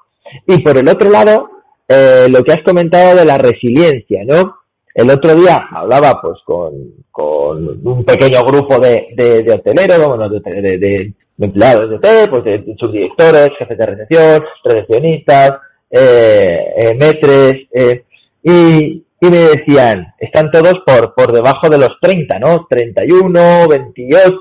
Y 0.46 0.58
por 0.62 0.78
el 0.78 0.88
otro 0.88 1.10
lado, 1.10 1.50
eh, 1.88 2.28
lo 2.28 2.42
que 2.42 2.52
has 2.52 2.62
comentado 2.62 3.16
de 3.16 3.24
la 3.24 3.36
resiliencia, 3.36 4.22
¿no? 4.24 4.59
El 4.94 5.10
otro 5.10 5.36
día 5.36 5.68
hablaba 5.70 6.20
pues 6.20 6.38
con, 6.44 6.72
con 7.10 7.80
un 7.86 8.04
pequeño 8.04 8.44
grupo 8.44 8.78
de, 8.80 9.08
de, 9.14 9.52
hoteleros, 9.52 10.08
bueno, 10.08 10.28
de, 10.28 10.40
de, 10.40 11.12
empleados 11.38 11.90
de 11.90 11.96
hotel, 11.96 12.30
pues 12.30 12.44
de, 12.44 12.74
subdirectores, 12.78 13.56
jefes 13.58 13.78
de 13.78 13.86
recepción, 13.86 14.44
recepcionistas, 14.64 15.60
eh, 15.90 16.74
eh, 16.76 16.94
metres, 16.94 17.68
eh, 17.72 18.04
y, 18.42 19.04
y 19.20 19.30
me 19.30 19.38
decían, 19.38 20.14
están 20.18 20.50
todos 20.50 20.82
por, 20.84 21.14
por 21.14 21.32
debajo 21.32 21.68
de 21.68 21.78
los 21.78 21.98
30, 22.00 22.38
¿no? 22.38 22.66
31, 22.68 23.68
28, 23.68 24.32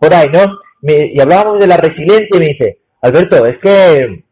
por 0.00 0.14
ahí, 0.14 0.28
¿no? 0.32 0.60
y 0.82 1.20
hablábamos 1.20 1.58
de 1.58 1.66
la 1.66 1.76
resiliencia 1.76 2.28
y 2.30 2.38
me 2.38 2.46
dice, 2.46 2.78
Alberto, 3.00 3.44
es 3.46 3.58
que 3.58 4.24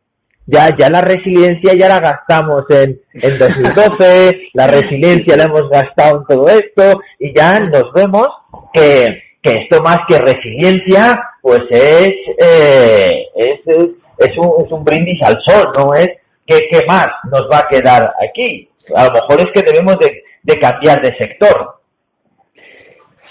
ya, 0.46 0.76
ya 0.76 0.90
la 0.90 1.00
resiliencia 1.00 1.72
ya 1.74 1.88
la 1.88 2.00
gastamos 2.00 2.64
en, 2.70 3.00
en 3.14 3.38
2012, 3.38 4.50
la 4.52 4.66
resiliencia 4.66 5.36
la 5.36 5.48
hemos 5.48 5.70
gastado 5.70 6.18
en 6.18 6.26
todo 6.26 6.46
esto 6.48 7.00
y 7.18 7.34
ya 7.34 7.58
nos 7.60 7.92
vemos 7.92 8.26
que, 8.72 9.22
que 9.42 9.62
esto 9.62 9.82
más 9.82 9.98
que 10.06 10.18
resiliencia, 10.18 11.18
pues 11.40 11.62
es, 11.70 12.12
eh, 12.38 13.26
es, 13.34 13.60
es, 13.66 14.38
un, 14.38 14.64
es 14.64 14.72
un 14.72 14.84
brindis 14.84 15.22
al 15.22 15.40
sol, 15.42 15.72
¿no? 15.76 15.94
Es 15.94 16.18
que, 16.46 16.68
¿qué 16.70 16.84
más 16.86 17.10
nos 17.30 17.48
va 17.50 17.58
a 17.58 17.68
quedar 17.68 18.14
aquí? 18.28 18.68
A 18.94 19.06
lo 19.06 19.12
mejor 19.12 19.40
es 19.40 19.52
que 19.54 19.64
debemos 19.64 19.98
de, 19.98 20.24
de 20.42 20.58
cambiar 20.58 21.00
de 21.00 21.16
sector. 21.16 21.76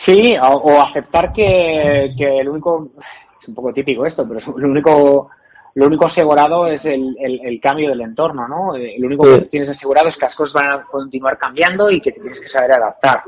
Sí, 0.05 0.35
o, 0.41 0.81
aceptar 0.81 1.31
que, 1.31 2.13
que 2.17 2.39
el 2.39 2.49
único, 2.49 2.89
es 3.41 3.47
un 3.47 3.55
poco 3.55 3.71
típico 3.71 4.05
esto, 4.05 4.27
pero 4.27 4.39
el 4.57 4.65
único 4.65 5.29
lo 5.75 5.87
único 5.87 6.05
asegurado 6.05 6.67
es 6.67 6.83
el, 6.85 7.15
el, 7.19 7.59
cambio 7.59 7.89
del 7.89 8.01
entorno, 8.01 8.47
¿no? 8.47 8.75
Eh, 8.75 8.95
lo 8.99 9.07
único 9.07 9.23
que 9.23 9.45
tienes 9.45 9.69
asegurado 9.69 10.09
es 10.09 10.15
que 10.15 10.25
las 10.25 10.35
cosas 10.35 10.53
van 10.53 10.71
a 10.71 10.83
continuar 10.83 11.37
cambiando 11.37 11.89
y 11.89 11.99
que 11.99 12.11
tienes 12.11 12.39
que 12.39 12.49
saber 12.49 12.73
adaptar. 12.73 13.23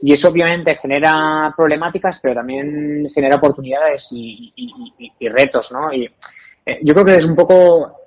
Y 0.00 0.14
eso 0.14 0.28
obviamente 0.28 0.76
genera 0.76 1.52
problemáticas, 1.54 2.16
pero 2.22 2.36
también 2.36 3.10
genera 3.14 3.36
oportunidades 3.36 4.02
y, 4.10 4.50
y, 5.18 5.28
retos, 5.28 5.66
¿no? 5.70 5.92
Y 5.92 6.04
eh, 6.64 6.78
yo 6.82 6.94
creo 6.94 7.04
que 7.04 7.16
es 7.18 7.24
un 7.24 7.36
poco 7.36 8.00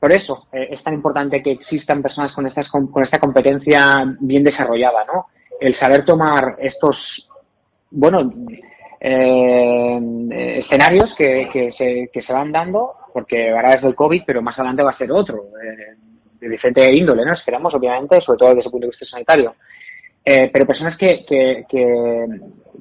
por 0.00 0.12
eso 0.12 0.46
eh, 0.52 0.68
es 0.72 0.82
tan 0.82 0.94
importante 0.94 1.42
que 1.42 1.52
existan 1.52 2.02
personas 2.02 2.32
con, 2.32 2.46
estas, 2.46 2.68
con, 2.68 2.90
esta 3.04 3.20
competencia 3.20 3.78
bien 4.18 4.42
desarrollada, 4.42 5.04
¿no? 5.04 5.26
El 5.60 5.78
saber 5.78 6.04
tomar 6.04 6.56
estos, 6.58 6.96
bueno, 7.90 8.32
eh, 8.98 10.62
escenarios 10.64 11.10
que, 11.16 11.48
que, 11.52 11.72
se, 11.76 12.10
que 12.12 12.22
se 12.22 12.32
van 12.32 12.50
dando 12.50 12.94
porque 13.12 13.50
ahora 13.50 13.70
es 13.70 13.82
del 13.82 13.94
COVID, 13.94 14.22
pero 14.26 14.42
más 14.42 14.58
adelante 14.58 14.82
va 14.82 14.90
a 14.92 14.98
ser 14.98 15.10
otro, 15.12 15.44
eh, 15.62 15.96
de 16.40 16.48
diferente 16.48 16.92
índole, 16.92 17.24
¿no? 17.24 17.34
Esperamos, 17.34 17.74
obviamente, 17.74 18.20
sobre 18.20 18.38
todo 18.38 18.48
desde 18.50 18.66
el 18.66 18.70
punto 18.70 18.86
de 18.86 18.90
vista 18.90 19.06
sanitario. 19.06 19.54
Eh, 20.24 20.50
pero 20.52 20.66
personas 20.66 20.96
que, 20.98 21.24
que, 21.28 21.64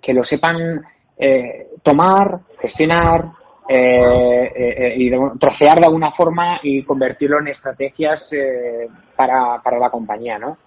que, 0.02 0.14
lo 0.14 0.24
sepan 0.26 0.82
eh, 1.18 1.68
tomar, 1.84 2.40
gestionar 2.62 3.26
y 3.72 5.12
trocear 5.40 5.80
de 5.80 5.86
alguna 5.86 6.12
forma 6.14 6.60
y 6.64 6.82
convertirlo 6.84 7.40
en 7.40 7.50
estrategias 7.50 8.20
para, 9.16 9.62
para 9.64 9.78
la 9.78 9.92
compañía, 9.92 10.40
¿no? 10.40 10.58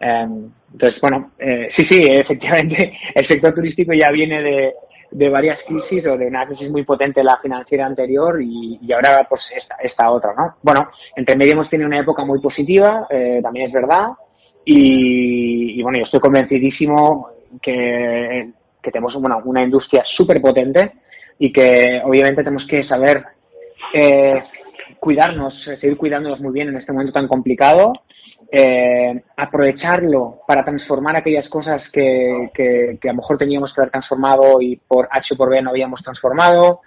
entonces, 0.00 0.98
bueno, 1.02 1.32
sí, 1.38 1.86
sí, 1.90 2.00
efectivamente, 2.10 2.96
el 3.14 3.28
sector 3.28 3.54
turístico 3.54 3.92
ya 3.92 4.10
viene 4.10 4.42
de, 4.42 4.72
de 5.10 5.28
varias 5.28 5.58
crisis 5.66 6.06
o 6.06 6.16
de 6.16 6.26
una 6.26 6.46
crisis 6.46 6.70
muy 6.70 6.84
potente 6.84 7.22
la 7.22 7.38
financiera 7.38 7.86
anterior 7.86 8.40
y, 8.42 8.78
ahora 8.92 9.26
pues 9.28 9.40
esta, 9.56 9.76
esta, 9.82 10.10
otra, 10.10 10.34
¿no? 10.36 10.54
Bueno, 10.62 10.88
entre 11.16 11.36
medio 11.36 11.52
hemos 11.52 11.70
tenido 11.70 11.88
una 11.88 12.00
época 12.00 12.24
muy 12.24 12.40
positiva, 12.40 13.06
eh, 13.10 13.40
también 13.42 13.66
es 13.66 13.72
verdad, 13.72 14.08
y, 14.64 15.82
bueno, 15.82 15.98
yo 15.98 16.04
estoy 16.04 16.20
convencidísimo 16.20 17.28
que, 17.62 18.50
que 18.82 18.90
tenemos 18.90 19.14
bueno, 19.14 19.40
una 19.44 19.62
industria 19.62 20.04
súper 20.14 20.42
potente 20.42 20.92
y 21.38 21.50
que 21.50 22.02
obviamente 22.04 22.44
tenemos 22.44 22.66
que 22.68 22.84
saber 22.86 23.24
eh, 23.94 24.42
cuidarnos, 25.00 25.54
seguir 25.80 25.96
cuidándonos 25.96 26.40
muy 26.40 26.52
bien 26.52 26.68
en 26.68 26.76
este 26.76 26.92
momento 26.92 27.12
tan 27.12 27.28
complicado 27.28 27.92
eh, 28.50 29.22
aprovecharlo 29.36 30.40
para 30.46 30.64
transformar 30.64 31.16
aquellas 31.16 31.48
cosas 31.48 31.82
que, 31.92 32.50
que, 32.54 32.98
a 33.08 33.12
lo 33.12 33.18
mejor 33.18 33.36
teníamos 33.38 33.72
que 33.74 33.80
haber 33.80 33.90
transformado 33.90 34.60
y 34.60 34.76
por 34.76 35.08
H 35.10 35.34
o 35.34 35.36
por 35.36 35.50
B 35.50 35.60
no 35.60 35.70
habíamos 35.70 36.02
transformado, 36.02 36.80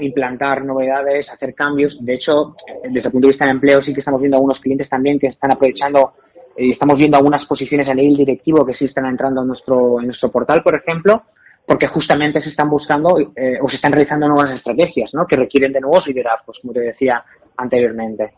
implantar 0.00 0.64
novedades, 0.64 1.28
hacer 1.30 1.54
cambios. 1.54 1.96
De 2.00 2.14
hecho, 2.14 2.56
desde 2.82 3.06
el 3.06 3.12
punto 3.12 3.28
de 3.28 3.32
vista 3.32 3.44
de 3.44 3.52
empleo 3.52 3.82
sí 3.82 3.94
que 3.94 4.00
estamos 4.00 4.20
viendo 4.20 4.36
algunos 4.36 4.58
clientes 4.60 4.88
también 4.88 5.18
que 5.18 5.28
están 5.28 5.52
aprovechando 5.52 6.14
y 6.56 6.72
estamos 6.72 6.96
viendo 6.98 7.16
algunas 7.16 7.46
posiciones 7.46 7.88
a 7.88 7.94
nivel 7.94 8.16
directivo 8.16 8.66
que 8.66 8.74
sí 8.74 8.84
están 8.84 9.06
entrando 9.06 9.42
en 9.42 9.48
nuestro, 9.48 10.00
en 10.00 10.06
nuestro 10.06 10.30
portal, 10.30 10.62
por 10.62 10.74
ejemplo, 10.74 11.22
porque 11.66 11.86
justamente 11.88 12.42
se 12.42 12.50
están 12.50 12.68
buscando 12.68 13.18
eh, 13.18 13.58
o 13.62 13.68
se 13.68 13.76
están 13.76 13.92
realizando 13.92 14.28
nuevas 14.28 14.56
estrategias 14.56 15.10
¿no? 15.14 15.26
que 15.26 15.36
requieren 15.36 15.72
de 15.72 15.80
nuevos 15.80 16.06
liderazgos, 16.06 16.58
como 16.60 16.72
te 16.72 16.80
decía 16.80 17.22
anteriormente. 17.56 18.32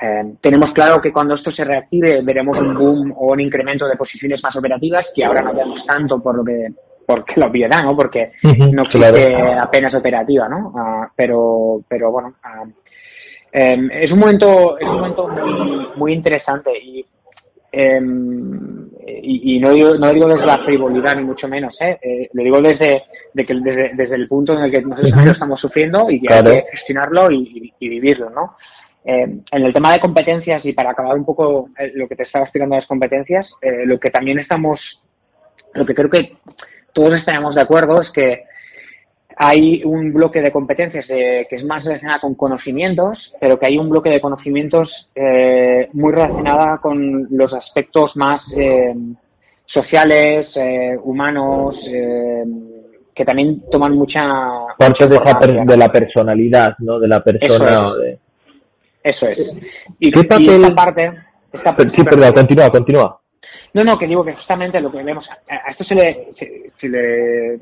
Eh, 0.00 0.34
tenemos 0.40 0.72
claro 0.72 1.00
que 1.00 1.12
cuando 1.12 1.34
esto 1.34 1.52
se 1.52 1.64
reactive 1.64 2.22
veremos 2.22 2.58
un 2.58 2.74
boom 2.74 3.12
o 3.16 3.32
un 3.32 3.40
incremento 3.40 3.86
de 3.86 3.96
posiciones 3.96 4.42
más 4.42 4.56
operativas 4.56 5.04
que 5.14 5.24
ahora 5.24 5.42
no 5.42 5.54
vemos 5.54 5.80
tanto 5.86 6.20
por 6.20 6.36
lo 6.36 6.44
que 6.44 6.68
porque 7.06 7.34
la 7.36 7.46
obviedad, 7.46 7.82
¿no? 7.82 7.94
Porque 7.94 8.32
no 8.42 8.82
existe 8.82 9.34
apenas 9.60 9.94
operativa, 9.94 10.48
¿no? 10.48 10.72
Ah, 10.76 11.08
pero 11.14 11.80
pero 11.88 12.10
bueno, 12.10 12.34
ah, 12.42 12.64
em, 13.52 13.90
es 13.90 14.10
un 14.10 14.18
momento 14.18 14.78
es 14.78 14.86
un 14.86 14.94
momento 14.94 15.28
muy 15.28 15.86
muy 15.96 16.12
interesante 16.14 16.70
y 16.82 17.04
em, 17.70 18.88
y, 19.04 19.58
no, 19.58 19.70
digo, 19.70 19.94
no 19.94 20.12
digo 20.12 20.28
desde 20.28 20.46
la 20.46 20.58
frivolidad 20.58 21.16
ni 21.16 21.24
mucho 21.24 21.48
menos, 21.48 21.74
¿eh? 21.80 21.98
eh 22.00 22.28
lo 22.32 22.42
digo 22.44 22.60
desde, 22.60 23.02
de 23.34 23.44
que, 23.44 23.54
desde, 23.54 23.90
desde 23.94 24.14
el 24.14 24.28
punto 24.28 24.52
en 24.52 24.64
el 24.64 24.70
que 24.70 24.82
nosotros 24.82 25.28
estamos 25.28 25.60
sufriendo 25.60 26.08
y 26.08 26.20
que 26.20 26.32
hay 26.32 26.44
que 26.44 26.64
gestionarlo 26.70 27.30
y, 27.30 27.72
y 27.78 27.88
vivirlo, 27.88 28.30
¿no? 28.30 28.56
Eh, 29.04 29.22
en 29.50 29.62
el 29.64 29.72
tema 29.72 29.90
de 29.92 29.98
competencias 29.98 30.64
y 30.64 30.72
para 30.72 30.90
acabar 30.90 31.16
un 31.16 31.24
poco 31.24 31.68
eh, 31.76 31.90
lo 31.94 32.06
que 32.06 32.14
te 32.14 32.22
estaba 32.22 32.44
explicando 32.44 32.76
de 32.76 32.82
las 32.82 32.88
competencias, 32.88 33.46
eh, 33.60 33.84
lo 33.84 33.98
que 33.98 34.10
también 34.10 34.38
estamos, 34.38 34.78
lo 35.74 35.84
que 35.84 35.94
creo 35.94 36.08
que 36.08 36.36
todos 36.92 37.14
estaremos 37.14 37.56
de 37.56 37.62
acuerdo 37.62 38.00
es 38.00 38.08
que 38.12 38.44
hay 39.36 39.82
un 39.84 40.12
bloque 40.12 40.40
de 40.40 40.52
competencias 40.52 41.06
que 41.06 41.48
es 41.50 41.64
más 41.64 41.82
relacionada 41.82 42.20
con 42.20 42.34
conocimientos, 42.34 43.18
pero 43.40 43.58
que 43.58 43.66
hay 43.66 43.78
un 43.78 43.88
bloque 43.88 44.10
de 44.10 44.20
conocimientos 44.20 44.90
muy 45.94 46.12
relacionada 46.12 46.78
con 46.82 47.26
los 47.30 47.50
aspectos 47.54 48.14
más 48.14 48.42
sociales, 49.64 50.48
humanos, 51.02 51.74
que 53.14 53.24
también 53.24 53.62
toman 53.70 53.94
mucha... 53.94 54.20
Parte 54.78 55.06
de, 55.06 55.64
de, 55.64 55.76
la 55.78 55.90
personalidad, 55.90 56.74
¿no? 56.80 57.00
De 57.00 57.08
la 57.08 57.24
persona. 57.24 57.94
Eso 59.02 59.26
es. 59.26 59.38
Y, 59.98 60.12
¿Qué 60.12 60.20
esta 60.20 60.74
parte... 60.74 61.12
sí, 61.96 62.04
perdón, 62.04 62.32
continúa, 62.32 62.70
continúa. 62.70 63.20
No, 63.74 63.84
no, 63.84 63.98
que 63.98 64.06
digo 64.06 64.24
que 64.24 64.34
justamente 64.34 64.80
lo 64.80 64.92
que 64.92 65.02
vemos, 65.02 65.24
a 65.48 65.70
esto 65.70 65.84
se 65.84 65.94
le, 65.94 66.28
se, 66.78 66.88
le 66.88 67.60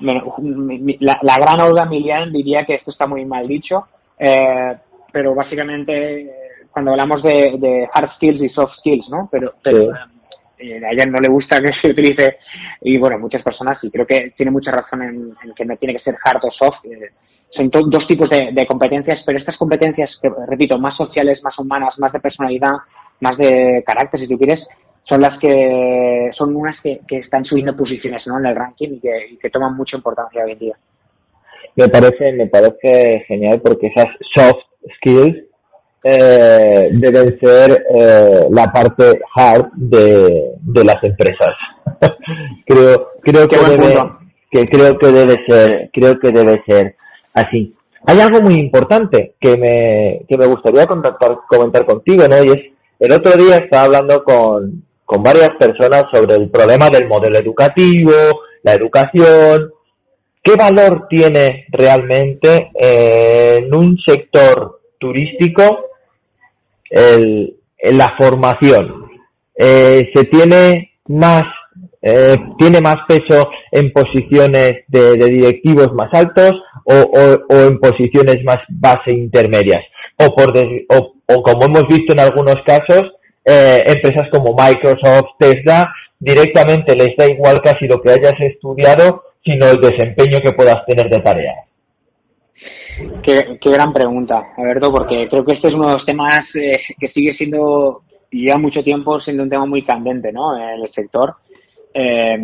la, 0.00 1.18
la, 1.22 1.36
gran 1.36 1.60
Olga 1.60 1.84
Milian 1.84 2.32
diría 2.32 2.64
que 2.64 2.74
esto 2.74 2.90
está 2.90 3.06
muy 3.06 3.24
mal 3.24 3.46
dicho, 3.46 3.86
eh, 4.18 4.74
pero 5.12 5.34
básicamente 5.34 6.30
cuando 6.72 6.92
hablamos 6.92 7.22
de, 7.22 7.56
de, 7.58 7.88
hard 7.92 8.10
skills 8.16 8.42
y 8.42 8.48
soft 8.48 8.72
skills, 8.78 9.08
¿no? 9.10 9.28
Pero, 9.30 9.54
pero 9.62 9.92
eh, 10.58 10.80
a 10.84 10.92
ella 10.92 11.04
no 11.06 11.18
le 11.18 11.28
gusta 11.28 11.60
que 11.60 11.68
se 11.80 11.88
utilice, 11.88 12.38
y 12.80 12.96
bueno, 12.96 13.18
muchas 13.18 13.42
personas, 13.42 13.78
y 13.82 13.90
creo 13.90 14.06
que 14.06 14.32
tiene 14.36 14.50
mucha 14.50 14.70
razón 14.70 15.02
en, 15.02 15.34
que 15.54 15.64
no 15.64 15.76
tiene 15.76 15.94
que 15.94 16.02
ser 16.02 16.16
hard 16.24 16.44
o 16.44 16.50
soft, 16.50 16.84
eh, 16.84 17.10
son 17.54 17.70
dos 17.70 18.06
tipos 18.06 18.28
de, 18.30 18.66
competencias, 18.66 19.20
pero 19.26 19.38
estas 19.38 19.56
competencias, 19.56 20.10
repito, 20.48 20.78
más 20.78 20.96
sociales, 20.96 21.40
más 21.42 21.58
humanas, 21.58 21.98
más 21.98 22.12
de 22.12 22.20
personalidad, 22.20 22.76
más 23.20 23.36
de 23.36 23.82
carácter, 23.86 24.20
si 24.20 24.28
tú 24.28 24.38
quieres, 24.38 24.60
son 25.04 25.20
las 25.20 25.38
que 25.38 26.30
son 26.36 26.56
unas 26.56 26.76
que, 26.80 27.00
están 27.08 27.44
subiendo 27.44 27.76
posiciones 27.76 28.22
¿no? 28.26 28.38
en 28.38 28.46
el 28.46 28.56
ranking 28.56 28.90
y 28.92 29.00
que, 29.00 29.38
que 29.40 29.50
toman 29.50 29.76
mucha 29.76 29.96
importancia 29.96 30.44
hoy 30.44 30.52
en 30.52 30.58
día. 30.58 30.76
Me 31.76 31.88
parece, 31.88 32.32
me 32.32 32.46
parece 32.46 33.24
genial 33.26 33.60
porque 33.62 33.88
esas 33.88 34.08
soft 34.34 34.62
skills 34.96 35.36
eh, 36.04 36.88
deben 36.92 37.38
ser 37.38 37.86
eh, 37.94 38.46
la 38.50 38.72
parte 38.72 39.20
hard 39.36 39.70
de, 39.74 40.54
de 40.60 40.84
las 40.84 41.02
empresas. 41.04 41.54
creo 42.66 43.08
creo 43.22 43.48
que 43.48 43.56
debe, 43.56 43.94
que 44.50 44.66
creo 44.66 44.98
que 44.98 45.12
debe 45.12 45.44
ser 45.46 45.90
creo 45.92 46.18
que 46.18 46.32
debe 46.32 46.62
ser 46.66 46.96
así. 47.34 47.74
Hay 48.06 48.18
algo 48.18 48.40
muy 48.40 48.58
importante 48.58 49.34
que 49.40 49.56
me, 49.56 50.22
que 50.28 50.36
me 50.36 50.46
gustaría 50.46 50.86
comentar 50.86 51.86
contigo, 51.86 52.26
¿no? 52.26 52.44
Y 52.44 52.52
es, 52.52 52.72
el 52.98 53.12
otro 53.12 53.32
día 53.42 53.56
estaba 53.56 53.84
hablando 53.84 54.24
con, 54.24 54.82
con 55.04 55.22
varias 55.22 55.56
personas 55.56 56.10
sobre 56.10 56.34
el 56.34 56.50
problema 56.50 56.88
del 56.88 57.06
modelo 57.06 57.38
educativo, 57.38 58.12
la 58.62 58.72
educación, 58.72 59.70
qué 60.42 60.56
valor 60.56 61.06
tiene 61.08 61.66
realmente 61.70 62.70
en 62.74 63.72
un 63.74 63.96
sector 63.98 64.80
turístico 64.98 65.90
el, 66.90 67.54
la 67.82 68.16
formación. 68.16 69.10
Eh, 69.54 70.10
se 70.14 70.24
tiene 70.24 70.92
más 71.08 71.44
eh, 72.02 72.36
tiene 72.58 72.80
más 72.80 73.06
peso 73.06 73.48
en 73.70 73.92
posiciones 73.92 74.84
de, 74.88 75.12
directivos 75.12 75.92
más 75.92 76.12
altos 76.12 76.50
o, 76.84 77.46
en 77.48 77.78
posiciones 77.78 78.44
más 78.44 78.60
base 78.68 79.12
intermedias. 79.12 79.84
O, 80.18 80.34
por 80.34 80.50
o, 80.50 81.14
o, 81.26 81.42
como 81.42 81.64
hemos 81.64 81.86
visto 81.88 82.12
en 82.12 82.20
algunos 82.20 82.60
casos, 82.66 83.12
eh, 83.44 83.84
empresas 83.86 84.28
como 84.30 84.56
Microsoft, 84.56 85.36
Tesla, 85.38 85.94
directamente 86.18 86.96
les 86.96 87.16
da 87.16 87.30
igual 87.30 87.62
casi 87.62 87.86
lo 87.86 88.00
que 88.00 88.10
hayas 88.10 88.38
estudiado, 88.40 89.22
sino 89.44 89.66
el 89.66 89.80
desempeño 89.80 90.40
que 90.42 90.52
puedas 90.52 90.84
tener 90.86 91.08
de 91.08 91.20
tarea. 91.20 91.54
Qué, 93.22 93.58
gran 93.70 93.92
pregunta, 93.92 94.42
Alberto, 94.56 94.90
porque 94.92 95.28
creo 95.28 95.44
que 95.44 95.54
este 95.54 95.68
es 95.68 95.74
uno 95.74 95.88
de 95.88 95.92
los 95.94 96.04
temas 96.04 96.44
eh, 96.54 96.80
que 96.98 97.08
sigue 97.08 97.34
siendo, 97.34 98.02
ya 98.30 98.58
mucho 98.58 98.82
tiempo 98.82 99.20
siendo 99.20 99.44
un 99.44 99.50
tema 99.50 99.66
muy 99.66 99.82
candente 99.82 100.32
¿no? 100.32 100.56
en 100.56 100.82
el 100.82 100.92
sector 100.92 101.34
eh, 101.94 102.38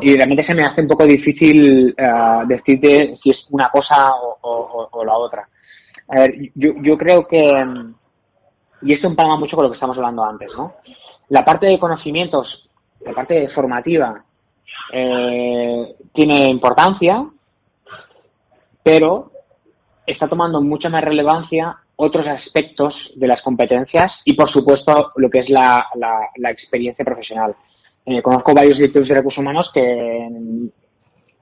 y 0.00 0.14
realmente 0.14 0.46
se 0.46 0.54
me 0.54 0.62
hace 0.62 0.82
un 0.82 0.88
poco 0.88 1.04
difícil 1.04 1.94
uh, 1.98 2.46
decirte 2.46 3.18
si 3.22 3.30
es 3.30 3.36
una 3.50 3.68
cosa 3.70 4.12
o, 4.42 5.04
la 5.04 5.16
otra. 5.16 5.48
A 6.08 6.20
ver, 6.20 6.34
yo, 6.54 6.72
yo 6.82 6.96
creo 6.96 7.26
que, 7.26 7.40
y 8.82 8.92
esto 8.92 9.08
empalma 9.08 9.36
mucho 9.36 9.56
con 9.56 9.64
lo 9.64 9.70
que 9.70 9.76
estamos 9.76 9.96
hablando 9.96 10.24
antes, 10.24 10.48
¿no? 10.56 10.74
La 11.28 11.44
parte 11.44 11.66
de 11.66 11.78
conocimientos, 11.78 12.68
la 13.00 13.12
parte 13.12 13.48
formativa, 13.50 14.22
eh, 14.92 15.94
tiene 16.14 16.48
importancia, 16.48 17.26
pero 18.82 19.32
está 20.06 20.28
tomando 20.28 20.62
mucha 20.62 20.88
más 20.88 21.04
relevancia 21.04 21.76
otros 21.96 22.26
aspectos 22.26 22.94
de 23.16 23.26
las 23.26 23.42
competencias 23.42 24.10
y, 24.24 24.34
por 24.34 24.50
supuesto, 24.52 25.12
lo 25.16 25.28
que 25.28 25.40
es 25.40 25.50
la, 25.50 25.86
la 26.36 26.50
experiencia 26.50 27.04
profesional. 27.04 27.54
Eh, 28.10 28.22
conozco 28.22 28.54
varios 28.54 28.78
directores 28.78 29.06
de 29.06 29.14
recursos 29.16 29.38
humanos 29.38 29.68
que, 29.74 30.70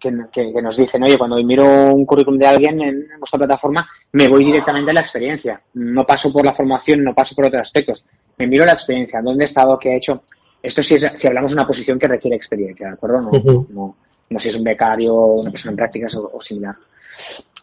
que, 0.00 0.10
nos 0.10 0.76
dicen, 0.76 1.00
oye, 1.00 1.16
cuando 1.16 1.36
miro 1.36 1.94
un 1.94 2.04
currículum 2.04 2.40
de 2.40 2.46
alguien 2.46 2.80
en 2.80 3.06
vuestra 3.20 3.38
plataforma, 3.38 3.88
me 4.12 4.26
voy 4.26 4.44
directamente 4.44 4.90
a 4.90 4.94
la 4.94 5.02
experiencia. 5.02 5.60
No 5.74 6.04
paso 6.04 6.32
por 6.32 6.44
la 6.44 6.54
formación, 6.54 7.04
no 7.04 7.14
paso 7.14 7.36
por 7.36 7.44
otros 7.44 7.62
aspectos. 7.62 8.02
Me 8.36 8.48
miro 8.48 8.64
la 8.64 8.72
experiencia, 8.72 9.22
dónde 9.22 9.44
he 9.44 9.48
estado, 9.48 9.78
qué 9.78 9.90
he 9.90 9.96
hecho. 9.98 10.22
Esto 10.60 10.82
si, 10.82 10.96
si 10.98 11.26
hablamos 11.28 11.50
de 11.50 11.54
una 11.54 11.68
posición 11.68 12.00
que 12.00 12.08
requiere 12.08 12.36
experiencia, 12.36 12.88
¿de 12.88 12.94
acuerdo? 12.94 13.20
No, 13.20 13.30
no, 13.70 13.96
no, 14.28 14.40
si 14.40 14.48
es 14.48 14.56
un 14.56 14.64
becario, 14.64 15.14
una 15.14 15.52
persona 15.52 15.70
en 15.70 15.76
prácticas 15.76 16.12
o, 16.16 16.42
similar. 16.42 16.74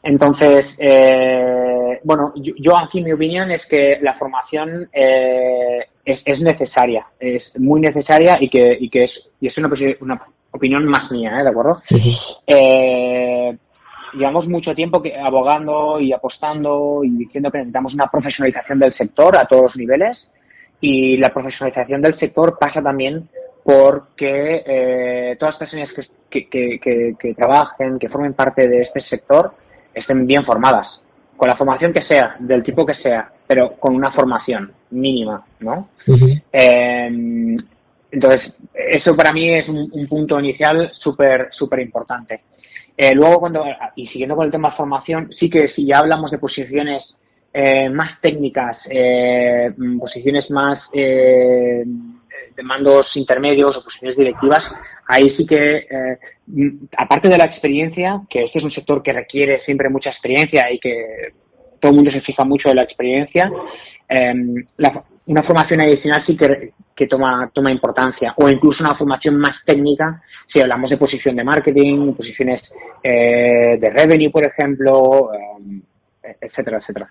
Entonces, 0.01 0.65
eh, 0.77 1.99
bueno, 2.05 2.31
yo, 2.37 2.53
yo, 2.57 2.77
aquí 2.77 3.01
mi 3.01 3.11
opinión 3.11 3.51
es 3.51 3.61
que 3.69 3.99
la 4.01 4.13
formación 4.13 4.87
eh, 4.93 5.87
es, 6.05 6.19
es, 6.25 6.39
necesaria, 6.39 7.05
es 7.19 7.43
muy 7.57 7.81
necesaria 7.81 8.37
y 8.39 8.49
que, 8.49 8.77
y 8.79 8.89
que 8.89 9.05
es, 9.05 9.11
y 9.39 9.47
es 9.47 9.57
una, 9.57 9.69
una 10.01 10.21
opinión 10.51 10.85
más 10.85 11.11
mía, 11.11 11.39
¿eh? 11.39 11.43
¿de 11.43 11.49
acuerdo? 11.49 11.81
Eh, 12.45 13.57
llevamos 14.13 14.47
mucho 14.47 14.75
tiempo 14.75 15.01
que, 15.01 15.15
abogando 15.17 15.99
y 15.99 16.13
apostando 16.13 17.03
y 17.03 17.09
diciendo 17.11 17.51
que 17.51 17.59
necesitamos 17.59 17.93
una 17.93 18.07
profesionalización 18.11 18.79
del 18.79 18.95
sector 18.95 19.37
a 19.37 19.47
todos 19.47 19.63
los 19.63 19.75
niveles 19.75 20.17
y 20.81 21.17
la 21.17 21.33
profesionalización 21.33 22.01
del 22.01 22.19
sector 22.19 22.57
pasa 22.59 22.81
también 22.81 23.27
porque 23.63 24.63
eh, 24.65 25.37
todas 25.39 25.53
las 25.53 25.59
personas 25.59 25.89
que, 26.29 26.49
que, 26.49 26.79
que, 26.79 27.15
que, 27.17 27.33
trabajen, 27.33 27.97
que 27.97 28.09
formen 28.09 28.33
parte 28.33 28.67
de 28.67 28.81
este 28.81 29.01
sector, 29.09 29.53
estén 29.93 30.27
bien 30.27 30.43
formadas, 30.45 30.87
con 31.37 31.47
la 31.47 31.55
formación 31.55 31.93
que 31.93 32.03
sea, 32.03 32.35
del 32.39 32.63
tipo 32.63 32.85
que 32.85 32.95
sea, 32.95 33.29
pero 33.47 33.73
con 33.73 33.95
una 33.95 34.11
formación 34.11 34.71
mínima, 34.91 35.43
¿no? 35.59 35.89
Em, 36.51 37.57
entonces, 38.11 38.53
eso 38.73 39.15
para 39.15 39.33
mí 39.33 39.49
es 39.49 39.67
un, 39.67 40.07
punto 40.07 40.39
inicial 40.39 40.91
súper, 41.01 41.49
súper 41.51 41.79
importante. 41.79 42.41
Eh, 42.95 43.13
luego, 43.15 43.39
cuando, 43.39 43.65
y 43.95 44.07
siguiendo 44.07 44.35
con 44.35 44.45
el 44.45 44.51
tema 44.51 44.69
de 44.69 44.75
formación, 44.75 45.31
sí 45.39 45.49
que 45.49 45.69
si 45.69 45.87
ya 45.87 45.99
hablamos 45.99 46.29
de 46.29 46.37
posiciones 46.37 47.03
eh, 47.51 47.89
más 47.89 48.21
técnicas, 48.21 48.77
eh, 48.89 49.71
posiciones 49.99 50.49
más 50.51 50.79
de 50.91 51.85
mandos 52.63 53.07
intermedios 53.15 53.75
o 53.75 53.83
posiciones 53.83 54.15
directivas, 54.15 54.63
ahí 55.07 55.35
sí 55.37 55.45
que, 55.45 55.87
aparte 56.97 57.29
de 57.29 57.37
la 57.37 57.45
experiencia, 57.45 58.21
que 58.29 58.45
este 58.45 58.59
es 58.59 58.65
un 58.65 58.71
sector 58.71 59.01
que 59.01 59.13
requiere 59.13 59.61
siempre 59.65 59.89
mucha 59.89 60.09
experiencia 60.09 60.71
y 60.71 60.79
que 60.79 61.33
todo 61.79 61.91
el 61.91 61.95
mundo 61.95 62.11
se 62.11 62.21
fija 62.21 62.43
mucho 62.43 62.69
en 62.69 62.77
la 62.77 62.83
experiencia, 62.83 63.51
Em, 64.13 64.65
una 65.25 65.43
formación 65.43 65.81
adicional 65.81 66.23
sí 66.27 66.37
que, 66.37 67.07
toma, 67.07 67.49
toma 67.53 67.71
importancia, 67.71 68.33
o 68.37 68.49
incluso 68.49 68.83
una 68.83 68.95
formación 68.95 69.37
más 69.37 69.55
técnica, 69.65 70.21
si 70.51 70.61
hablamos 70.61 70.89
de 70.89 70.97
posición 70.97 71.35
de 71.35 71.43
marketing, 71.43 72.13
posiciones 72.13 72.61
eh, 73.01 73.77
de 73.79 73.89
revenue, 73.89 74.29
por 74.29 74.43
ejemplo, 74.43 75.31
em, 75.33 75.81
etcétera, 76.41 76.77
etcétera. 76.77 77.07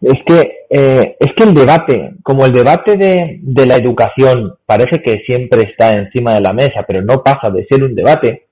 Es 0.00 0.18
que, 0.24 0.66
eh, 0.70 1.16
es 1.20 1.32
que 1.34 1.44
el 1.44 1.54
debate, 1.54 2.12
como 2.22 2.46
el 2.46 2.52
debate 2.52 2.96
de, 2.96 3.38
de 3.42 3.66
la 3.66 3.74
educación 3.74 4.54
parece 4.64 5.02
que 5.02 5.20
siempre 5.26 5.64
está 5.64 5.94
encima 5.94 6.34
de 6.34 6.40
la 6.40 6.52
mesa, 6.54 6.84
pero 6.86 7.02
no 7.02 7.22
pasa 7.22 7.50
de 7.50 7.66
ser 7.66 7.84
un 7.84 7.94
debate. 7.94 8.44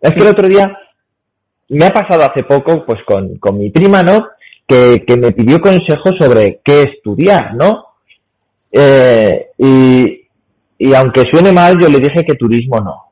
Es 0.00 0.12
que 0.12 0.20
el 0.20 0.28
otro 0.28 0.46
día 0.48 0.78
me 1.70 1.86
ha 1.86 1.90
pasado 1.90 2.22
hace 2.24 2.44
poco, 2.44 2.84
pues 2.86 3.02
con, 3.04 3.38
con 3.38 3.58
mi 3.58 3.70
prima, 3.70 4.02
¿no? 4.02 4.28
que, 4.66 5.04
que 5.06 5.16
me 5.16 5.32
pidió 5.32 5.60
consejo 5.60 6.12
sobre 6.18 6.60
qué 6.64 6.78
estudiar, 6.80 7.54
¿no? 7.54 7.86
Eh, 8.72 9.46
y, 9.58 10.26
y 10.78 10.96
aunque 10.96 11.22
suene 11.30 11.52
mal, 11.52 11.78
yo 11.80 11.88
le 11.88 12.00
dije 12.00 12.24
que 12.24 12.34
turismo 12.34 12.80
no. 12.80 13.03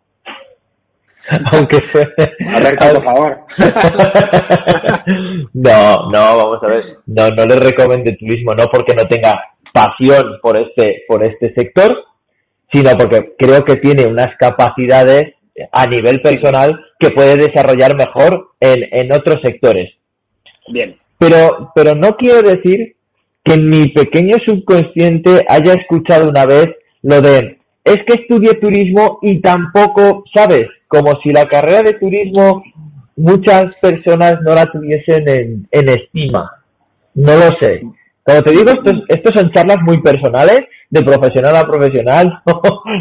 aunque 1.53 1.79
suene... 1.91 2.13
A 2.55 2.61
ver, 2.61 2.77
por 2.77 3.05
favor. 3.05 3.39
no, 5.55 6.11
no, 6.11 6.37
vamos 6.37 6.63
a 6.63 6.67
ver. 6.67 6.85
No, 7.07 7.29
no 7.29 7.45
le 7.45 7.57
recomendé 7.57 8.17
turismo, 8.17 8.55
no 8.55 8.69
porque 8.71 8.95
no 8.95 9.07
tenga 9.09 9.43
pasión 9.73 10.39
por 10.43 10.57
este, 10.57 11.05
por 11.09 11.25
este 11.25 11.53
sector, 11.55 12.05
sino 12.73 12.91
porque 12.97 13.35
creo 13.39 13.65
que 13.65 13.77
tiene 13.77 14.07
unas 14.07 14.37
capacidades 14.37 15.35
a 15.71 15.87
nivel 15.87 16.21
personal 16.23 16.81
que 16.99 17.11
puede 17.11 17.37
desarrollar 17.37 17.95
mejor 17.95 18.51
en, 18.61 18.89
en 18.91 19.13
otros 19.13 19.41
sectores. 19.43 19.93
Bien. 20.69 20.97
Pero, 21.19 21.73
pero 21.75 21.95
no 21.95 22.17
quiero 22.17 22.43
decir 22.43 22.95
que 23.45 23.57
mi 23.57 23.89
pequeño 23.89 24.37
subconsciente 24.45 25.45
haya 25.49 25.75
escuchado 25.75 26.29
una 26.29 26.47
vez 26.47 26.71
lo 27.03 27.21
de 27.21 27.59
es 27.85 27.97
que 28.07 28.23
estudié 28.23 28.55
turismo 28.55 29.19
y 29.23 29.41
tampoco, 29.41 30.25
¿sabes? 30.33 30.69
Como 30.93 31.17
si 31.23 31.33
la 31.33 31.49
carrera 31.49 31.83
de 31.83 31.99
turismo 31.99 32.63
muchas 33.17 33.75
personas 33.81 34.41
no 34.43 34.55
la 34.55 34.71
tuviesen 34.71 35.29
en, 35.29 35.69
en 35.71 35.89
estima. 35.89 36.51
No 37.15 37.35
lo 37.35 37.49
sé. 37.61 37.83
Como 38.25 38.43
te 38.43 38.51
digo, 38.51 38.71
estos, 38.71 39.05
estos 39.09 39.35
son 39.35 39.51
charlas 39.53 39.79
muy 39.83 40.01
personales, 40.03 40.67
de 40.91 41.03
profesional 41.03 41.57
a 41.57 41.67
profesional. 41.67 42.43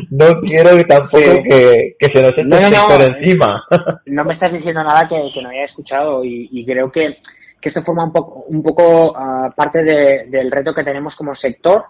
No, 0.10 0.28
quiero 0.42 0.78
que 0.78 0.84
tampoco 0.86 1.44
que, 1.44 1.96
se 2.00 2.22
nos 2.22 2.38
eche 2.38 2.78
por 2.88 3.04
encima. 3.04 3.64
No 4.06 4.24
me 4.24 4.34
estás 4.34 4.54
diciendo 4.54 4.84
nada 4.84 5.08
que, 5.08 5.42
no 5.42 5.50
haya 5.50 5.66
escuchado 5.66 6.24
y 6.24 6.66
creo 6.66 6.92
que 6.92 7.18
que 7.62 7.70
esto 7.70 7.84
forma 7.84 8.04
un 8.04 8.12
poco, 8.12 8.44
un 8.48 8.64
poco 8.64 9.14
ah, 9.16 9.54
parte 9.56 9.84
del 9.84 10.52
reto 10.52 10.74
que 10.74 10.84
tenemos 10.84 11.16
como 11.16 11.36
sector 11.36 11.86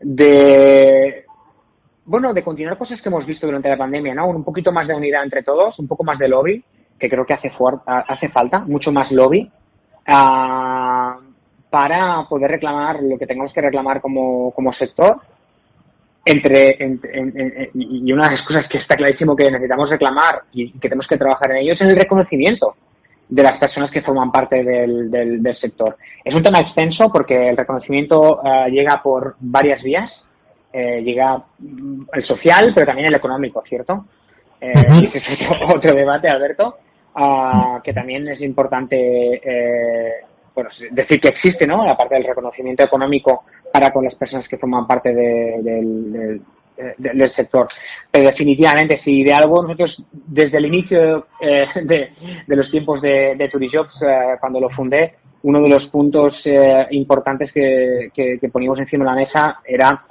de 0.00 1.23
bueno 2.06 2.32
de 2.32 2.42
continuar 2.42 2.78
cosas 2.78 3.00
que 3.00 3.08
hemos 3.08 3.26
visto 3.26 3.46
durante 3.46 3.68
la 3.68 3.76
pandemia 3.76 4.14
no 4.14 4.28
un 4.28 4.44
poquito 4.44 4.72
más 4.72 4.86
de 4.86 4.94
unidad 4.94 5.24
entre 5.24 5.42
todos 5.42 5.78
un 5.78 5.88
poco 5.88 6.04
más 6.04 6.18
de 6.18 6.28
lobby 6.28 6.64
que 6.98 7.08
creo 7.08 7.24
que 7.24 7.34
hace 7.34 7.52
hace 7.86 8.28
falta 8.28 8.60
mucho 8.60 8.92
más 8.92 9.10
lobby 9.10 9.50
uh, 10.08 11.34
para 11.70 12.24
poder 12.28 12.52
reclamar 12.52 13.02
lo 13.02 13.18
que 13.18 13.26
tengamos 13.26 13.52
que 13.52 13.60
reclamar 13.60 14.00
como, 14.00 14.52
como 14.52 14.72
sector 14.74 15.20
entre, 16.24 16.78
y 17.74 18.12
una 18.12 18.28
de 18.28 18.36
las 18.36 18.46
cosas 18.46 18.66
que 18.70 18.78
está 18.78 18.96
clarísimo 18.96 19.36
que 19.36 19.50
necesitamos 19.50 19.90
reclamar 19.90 20.42
y 20.52 20.72
que 20.72 20.88
tenemos 20.88 21.06
que 21.06 21.18
trabajar 21.18 21.50
en 21.50 21.56
ello 21.58 21.74
es 21.74 21.80
el 21.82 21.96
reconocimiento 21.96 22.74
de 23.28 23.42
las 23.42 23.58
personas 23.58 23.90
que 23.90 24.02
forman 24.02 24.30
parte 24.30 24.62
del, 24.62 25.10
del, 25.10 25.56
sector. 25.60 25.96
Es 26.24 26.34
un 26.34 26.42
tema 26.42 26.60
extenso 26.60 27.10
porque 27.12 27.50
el 27.50 27.56
reconocimiento 27.56 28.40
eh, 28.44 28.70
llega 28.70 29.02
por 29.02 29.34
varias 29.40 29.82
vías. 29.82 30.10
Eh, 30.76 31.02
llega 31.02 31.36
mm, 31.58 32.02
el 32.12 32.26
social, 32.26 32.72
pero 32.74 32.86
también 32.86 33.06
el 33.06 33.14
económico, 33.14 33.62
¿cierto? 33.68 34.06
Eh, 34.60 34.72
ese 35.14 35.18
es 35.18 35.40
otro, 35.72 35.94
debate, 35.94 36.28
Alberto, 36.28 36.78
ah, 37.14 37.80
que 37.84 37.92
también 37.92 38.26
es 38.26 38.40
importante 38.40 38.96
eh, 38.96 40.12
bueno, 40.52 40.70
decir 40.90 41.20
que 41.20 41.28
existe, 41.28 41.64
¿no? 41.64 41.86
La 41.86 41.96
parte 41.96 42.16
del 42.16 42.24
reconocimiento 42.24 42.82
económico 42.82 43.44
para 43.72 43.92
con 43.92 44.04
las 44.04 44.14
personas 44.16 44.48
que 44.48 44.58
forman 44.58 44.86
parte 44.86 45.14
del, 45.14 46.42
del 46.98 47.34
sector. 47.34 47.68
Pero 48.10 48.30
definitivamente, 48.30 49.00
si 49.04 49.24
de 49.24 49.32
algo 49.32 49.62
nosotros, 49.62 49.96
desde 50.12 50.58
el 50.58 50.66
inicio 50.66 51.26
eh, 51.40 51.66
de, 51.82 52.56
los 52.56 52.70
tiempos 52.70 53.00
de, 53.02 53.34
de 53.36 53.48
Turijobs, 53.48 53.94
eh, 54.02 54.36
cuando 54.40 54.60
lo 54.60 54.70
fundé, 54.70 55.14
uno 55.42 55.60
de 55.60 55.68
los 55.68 55.88
puntos 55.88 56.34
eh, 56.44 56.86
importantes 56.92 57.52
que, 57.52 58.10
que, 58.14 58.48
poníamos 58.48 58.78
encima 58.78 59.04
de 59.04 59.10
la 59.10 59.16
mesa 59.16 59.60
era 59.64 60.02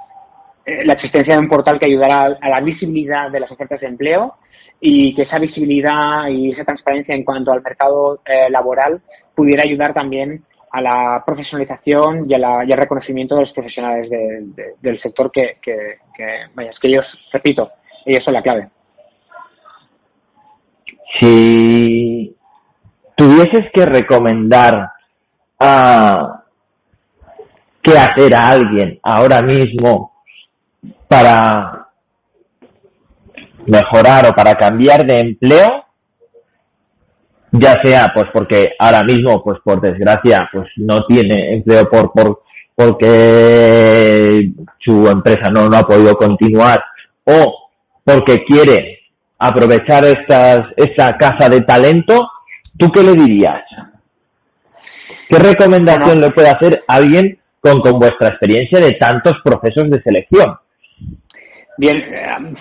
la 0.66 0.94
existencia 0.94 1.34
de 1.34 1.40
un 1.40 1.48
portal 1.48 1.78
que 1.78 1.88
ayudara 1.88 2.36
a, 2.40 2.48
la 2.48 2.60
visibilidad 2.60 3.30
de 3.30 3.40
las 3.40 3.50
ofertas 3.50 3.80
de 3.80 3.86
empleo 3.86 4.34
y 4.80 5.14
que 5.14 5.22
esa 5.22 5.38
visibilidad 5.38 6.28
y 6.28 6.52
esa 6.52 6.64
transparencia 6.64 7.14
en 7.14 7.24
cuanto 7.24 7.52
al 7.52 7.62
mercado 7.62 8.20
laboral 8.50 9.00
pudiera 9.34 9.64
ayudar 9.64 9.94
también 9.94 10.42
a 10.74 10.80
la 10.80 11.22
profesionalización 11.24 12.28
y, 12.28 12.34
al 12.34 12.66
reconocimiento 12.68 13.36
de 13.36 13.42
los 13.42 13.52
profesionales 13.52 14.10
del 14.80 15.00
sector 15.00 15.30
que, 15.30 15.58
que, 15.62 15.98
es 16.16 16.78
que 16.80 16.88
ellos, 16.88 17.06
repito, 17.32 17.70
ellos 18.04 18.24
son 18.24 18.34
la 18.34 18.42
clave. 18.42 18.68
Si 21.20 22.36
tuvieses 23.16 23.70
que 23.72 23.86
recomendar 23.86 24.90
a 25.60 26.42
qué 27.80 27.92
hacer 27.92 28.34
a 28.34 28.46
alguien 28.46 28.98
ahora 29.04 29.42
mismo 29.42 30.13
para 31.08 31.88
mejorar 33.66 34.28
o 34.30 34.34
para 34.34 34.56
cambiar 34.56 35.06
de 35.06 35.20
empleo, 35.20 35.84
ya 37.52 37.80
sea 37.82 38.10
pues 38.12 38.28
porque 38.32 38.72
ahora 38.78 39.02
mismo 39.04 39.42
pues 39.42 39.58
por 39.62 39.80
desgracia 39.80 40.48
pues 40.52 40.68
no 40.76 41.06
tiene 41.06 41.54
empleo 41.54 41.88
por 41.88 42.10
por 42.12 42.42
porque 42.74 44.50
su 44.80 45.06
empresa 45.06 45.48
no, 45.52 45.62
no 45.68 45.76
ha 45.76 45.86
podido 45.86 46.16
continuar 46.16 46.82
o 47.24 47.70
porque 48.02 48.44
quiere 48.44 48.98
aprovechar 49.38 50.04
estas 50.04 50.66
esta 50.76 51.16
casa 51.16 51.48
de 51.48 51.60
talento 51.60 52.28
tú 52.76 52.90
qué 52.90 53.02
le 53.02 53.12
dirías 53.12 53.62
qué 55.28 55.38
recomendación 55.38 56.18
le 56.18 56.32
puede 56.32 56.48
hacer 56.48 56.82
alguien 56.88 57.38
con, 57.60 57.80
con 57.80 58.00
vuestra 58.00 58.30
experiencia 58.30 58.80
de 58.80 58.94
tantos 58.94 59.36
procesos 59.44 59.88
de 59.90 60.02
selección 60.02 60.56
Bien, 61.76 61.96
eh, 61.96 62.54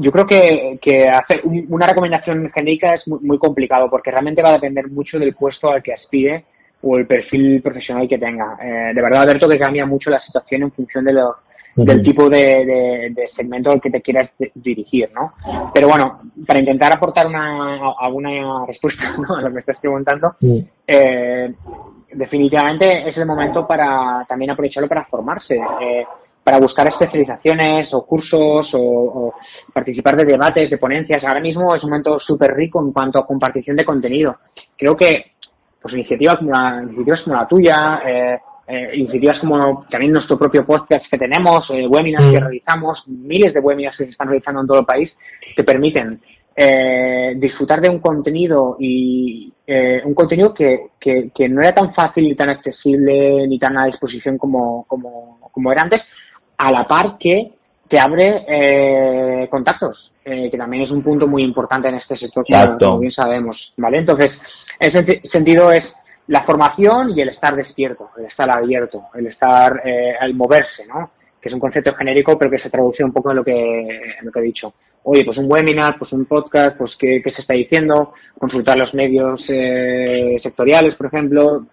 yo 0.00 0.12
creo 0.12 0.26
que, 0.26 0.78
que 0.80 1.08
hacer 1.08 1.42
una 1.44 1.86
recomendación 1.86 2.50
genérica 2.50 2.94
es 2.94 3.06
muy, 3.06 3.38
complicado 3.38 3.88
porque 3.90 4.10
realmente 4.10 4.42
va 4.42 4.50
a 4.50 4.54
depender 4.54 4.88
mucho 4.88 5.18
del 5.18 5.34
puesto 5.34 5.70
al 5.70 5.82
que 5.82 5.94
aspire 5.94 6.44
o 6.82 6.96
el 6.96 7.06
perfil 7.06 7.60
profesional 7.62 8.08
que 8.08 8.18
tenga. 8.18 8.56
Eh, 8.62 8.92
de 8.94 9.02
verdad, 9.02 9.22
Alberto, 9.22 9.48
que 9.48 9.58
cambia 9.58 9.86
mucho 9.86 10.10
la 10.10 10.20
situación 10.20 10.62
en 10.62 10.72
función 10.72 11.04
de 11.04 11.12
lo, 11.12 11.36
del 11.76 12.02
tipo 12.02 12.28
de, 12.28 13.14
segmento 13.34 13.70
al 13.70 13.80
que 13.80 13.90
te 13.90 14.02
quieras 14.02 14.30
dirigir, 14.54 15.10
¿no? 15.14 15.32
Pero 15.72 15.88
bueno, 15.88 16.20
para 16.46 16.60
intentar 16.60 16.94
aportar 16.94 17.26
una, 17.26 17.92
alguna 17.98 18.66
respuesta 18.66 19.14
a 19.38 19.42
lo 19.42 19.52
que 19.52 19.60
estás 19.60 19.78
preguntando, 19.80 20.36
eh, 20.86 21.54
definitivamente 22.12 23.08
es 23.08 23.16
el 23.16 23.26
momento 23.26 23.66
para 23.66 24.24
también 24.28 24.50
aprovecharlo 24.50 24.88
para 24.88 25.04
formarse. 25.06 25.54
Eh, 25.54 26.04
para 26.44 26.58
buscar 26.58 26.88
especializaciones 26.88 27.92
o 27.92 28.04
cursos 28.04 28.68
o, 28.74 29.34
participar 29.72 30.16
de 30.16 30.24
debates, 30.24 30.70
de 30.70 30.78
ponencias. 30.78 31.22
Ahora 31.24 31.40
mismo 31.40 31.74
es 31.74 31.82
un 31.82 31.90
momento 31.90 32.18
súper 32.20 32.52
rico 32.54 32.80
en 32.84 32.92
cuanto 32.92 33.18
a 33.18 33.26
compartición 33.26 33.76
de 33.76 33.84
contenido. 33.84 34.36
Creo 34.76 34.96
que 34.96 35.32
pues 35.80 35.94
iniciativas 35.94 36.36
como 36.36 36.50
la, 36.50 36.82
iniciativas 36.82 37.20
como 37.22 37.36
la 37.36 37.48
tuya, 37.48 38.02
eh, 38.06 38.38
eh, 38.68 38.90
iniciativas 38.94 39.40
como 39.40 39.86
también 39.90 40.12
nuestro 40.12 40.38
propio 40.38 40.64
podcast 40.64 41.04
que 41.10 41.18
tenemos, 41.18 41.64
eh, 41.70 41.86
webinars 41.86 42.30
que 42.30 42.38
mm. 42.38 42.42
realizamos, 42.42 43.02
miles 43.06 43.52
de 43.54 43.60
webinars 43.60 43.96
que 43.96 44.04
se 44.04 44.10
están 44.10 44.28
realizando 44.28 44.60
en 44.60 44.66
todo 44.66 44.80
el 44.80 44.86
país, 44.86 45.10
te 45.56 45.64
permiten 45.64 46.20
eh, 46.54 47.34
disfrutar 47.36 47.80
de 47.80 47.88
un 47.88 47.98
contenido 47.98 48.76
y 48.78 49.52
eh, 49.66 50.02
un 50.04 50.14
contenido 50.14 50.52
que, 50.52 50.88
que, 51.00 51.30
que, 51.34 51.48
no 51.48 51.62
era 51.62 51.72
tan 51.72 51.94
fácil 51.94 52.24
ni 52.24 52.34
tan 52.34 52.50
accesible 52.50 53.46
ni 53.48 53.58
tan 53.58 53.78
a 53.78 53.86
disposición 53.86 54.36
como, 54.36 54.84
como, 54.86 55.38
como 55.50 55.72
era 55.72 55.82
antes, 55.82 56.02
a 56.62 56.70
la 56.70 56.86
par 56.86 57.18
que 57.18 57.50
te 57.88 57.98
abre 57.98 58.44
eh, 58.46 59.48
contactos, 59.50 60.12
eh, 60.24 60.48
que 60.48 60.56
también 60.56 60.84
es 60.84 60.90
un 60.90 61.02
punto 61.02 61.26
muy 61.26 61.42
importante 61.42 61.88
en 61.88 61.96
este 61.96 62.16
sector, 62.16 62.44
como, 62.78 63.00
bien 63.00 63.12
sabemos, 63.12 63.56
¿vale? 63.76 63.98
Entonces, 63.98 64.30
en 64.78 64.96
ese 64.96 65.28
sentido 65.28 65.72
es 65.72 65.82
la 66.28 66.44
formación 66.44 67.10
y 67.10 67.20
el 67.20 67.30
estar 67.30 67.56
despierto, 67.56 68.10
el 68.16 68.26
estar 68.26 68.48
abierto, 68.56 69.02
el 69.14 69.26
estar, 69.26 69.82
eh, 69.84 70.14
el 70.20 70.34
moverse, 70.34 70.86
¿no? 70.86 71.10
Que 71.40 71.48
es 71.48 71.54
un 71.54 71.60
concepto 71.60 71.92
genérico, 71.94 72.38
pero 72.38 72.50
que 72.52 72.60
se 72.60 72.70
traduce 72.70 73.02
un 73.02 73.12
poco 73.12 73.30
en 73.30 73.38
lo 73.38 73.44
que, 73.44 73.52
en 73.52 74.24
lo 74.24 74.30
que 74.30 74.38
he 74.38 74.44
dicho. 74.44 74.72
Oye, 75.02 75.24
pues 75.24 75.36
un 75.36 75.50
webinar, 75.50 75.98
pues 75.98 76.12
un 76.12 76.26
podcast, 76.26 76.78
pues 76.78 76.92
qué, 76.96 77.20
qué 77.24 77.32
se 77.32 77.40
está 77.40 77.54
diciendo, 77.54 78.12
consultar 78.38 78.78
los 78.78 78.94
medios 78.94 79.42
eh, 79.48 80.38
sectoriales, 80.40 80.94
por 80.94 81.08
ejemplo, 81.08 81.66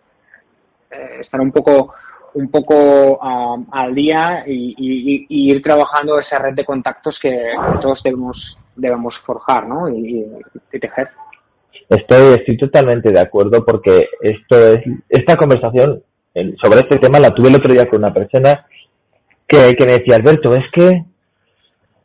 eh, 0.90 1.20
estar 1.22 1.40
un 1.40 1.52
poco 1.52 1.94
un 2.34 2.50
poco 2.50 3.18
um, 3.18 3.66
al 3.72 3.94
día 3.94 4.44
y, 4.48 5.26
ir 5.30 5.62
trabajando 5.62 6.20
esa 6.20 6.40
red 6.40 6.54
de 6.54 6.66
contactos 6.66 7.18
que 7.22 7.36
todos 7.82 8.02
debemos, 8.04 8.38
debemos 8.76 9.14
forjar 9.26 9.68
¿no? 9.68 9.90
y, 9.90 10.26
tejer. 10.80 11.10
Estoy, 11.90 12.36
estoy 12.36 12.58
totalmente 12.58 13.12
de 13.12 13.22
acuerdo 13.22 13.66
porque 13.66 14.10
esto 14.22 14.74
es, 14.74 14.84
esta 15.10 15.36
conversación 15.36 16.04
sobre 16.62 16.82
este 16.82 17.00
tema 17.00 17.20
la 17.20 17.34
tuve 17.34 17.50
el 17.50 17.56
otro 17.56 17.74
día 17.74 17.90
con 17.90 18.00
una 18.00 18.14
persona 18.14 18.66
que, 19.48 19.76
que 19.76 19.86
me 19.86 19.94
decía, 19.94 20.16
Alberto, 20.16 20.54
es 20.56 20.66
que 20.72 21.04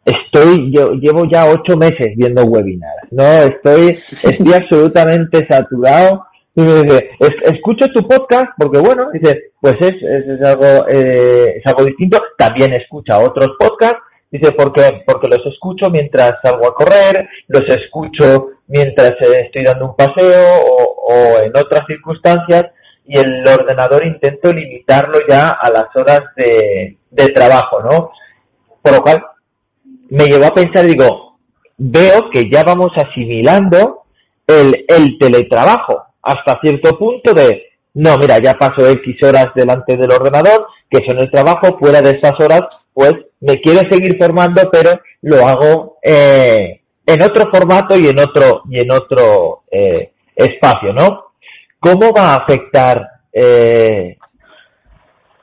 estoy, 0.04 0.72
yo 0.72 0.92
llevo 0.92 1.24
ya 1.30 1.44
ocho 1.46 1.76
meses 1.76 2.14
viendo 2.16 2.42
webinars, 2.44 3.12
¿no? 3.12 3.24
Estoy, 3.24 3.98
estoy 4.22 4.52
absolutamente 4.62 5.46
saturado 5.46 6.24
y 6.56 6.62
me 6.62 6.82
dice, 6.82 7.10
escucho 7.52 7.86
tu 7.92 8.06
podcast 8.06 8.52
porque 8.56 8.78
bueno, 8.78 9.10
dice, 9.12 9.50
pues 9.60 9.74
es, 9.80 10.00
es, 10.02 10.42
algo, 10.42 10.86
eh, 10.88 11.56
es 11.56 11.66
algo 11.66 11.84
distinto. 11.84 12.22
También 12.38 12.72
escucha 12.74 13.18
otros 13.18 13.56
podcasts. 13.58 14.02
Dice, 14.30 14.52
porque, 14.52 15.02
porque 15.06 15.28
los 15.28 15.44
escucho 15.46 15.90
mientras 15.90 16.40
salgo 16.42 16.68
a 16.68 16.74
correr, 16.74 17.28
los 17.48 17.62
escucho 17.68 18.50
mientras 18.68 19.20
eh, 19.20 19.42
estoy 19.46 19.64
dando 19.64 19.86
un 19.86 19.96
paseo 19.96 20.60
o, 21.06 21.38
en 21.40 21.52
otras 21.56 21.86
circunstancias 21.86 22.72
y 23.04 23.16
el 23.16 23.46
ordenador 23.46 24.04
intento 24.04 24.52
limitarlo 24.52 25.18
ya 25.28 25.56
a 25.60 25.70
las 25.70 25.94
horas 25.94 26.34
de, 26.36 26.96
de 27.10 27.26
trabajo, 27.32 27.82
¿no? 27.82 28.10
Por 28.82 28.96
lo 28.96 29.02
cual 29.02 29.22
me 30.10 30.24
llevó 30.24 30.46
a 30.46 30.54
pensar, 30.54 30.84
digo, 30.84 31.38
veo 31.78 32.30
que 32.32 32.50
ya 32.50 32.64
vamos 32.64 32.92
asimilando 32.96 34.02
el, 34.48 34.84
el 34.88 35.18
teletrabajo 35.18 36.13
hasta 36.24 36.60
cierto 36.60 36.98
punto 36.98 37.32
de, 37.32 37.64
no, 37.94 38.16
mira, 38.18 38.36
ya 38.42 38.58
paso 38.58 38.86
X 38.86 39.22
horas 39.22 39.54
delante 39.54 39.96
del 39.96 40.10
ordenador, 40.10 40.66
que 40.90 41.04
son 41.06 41.18
el 41.18 41.30
trabajo, 41.30 41.78
fuera 41.78 42.00
de 42.00 42.16
esas 42.16 42.38
horas, 42.40 42.62
pues 42.92 43.12
me 43.40 43.60
quiero 43.60 43.80
seguir 43.90 44.16
formando, 44.18 44.68
pero 44.70 45.00
lo 45.22 45.46
hago 45.46 45.96
eh, 46.02 46.80
en 47.06 47.22
otro 47.22 47.50
formato 47.50 47.96
y 47.96 48.06
en 48.06 48.18
otro, 48.18 48.62
y 48.70 48.78
en 48.80 48.90
otro 48.90 49.62
eh, 49.70 50.12
espacio, 50.34 50.92
¿no? 50.92 51.24
¿Cómo 51.78 52.12
va 52.12 52.26
a 52.26 52.36
afectar 52.38 53.06
eh, 53.32 54.16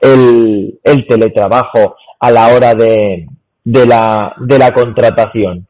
el, 0.00 0.80
el 0.82 1.06
teletrabajo 1.06 1.96
a 2.18 2.30
la 2.32 2.48
hora 2.48 2.74
de, 2.74 3.26
de, 3.64 3.86
la, 3.86 4.34
de 4.38 4.58
la 4.58 4.74
contratación? 4.74 5.66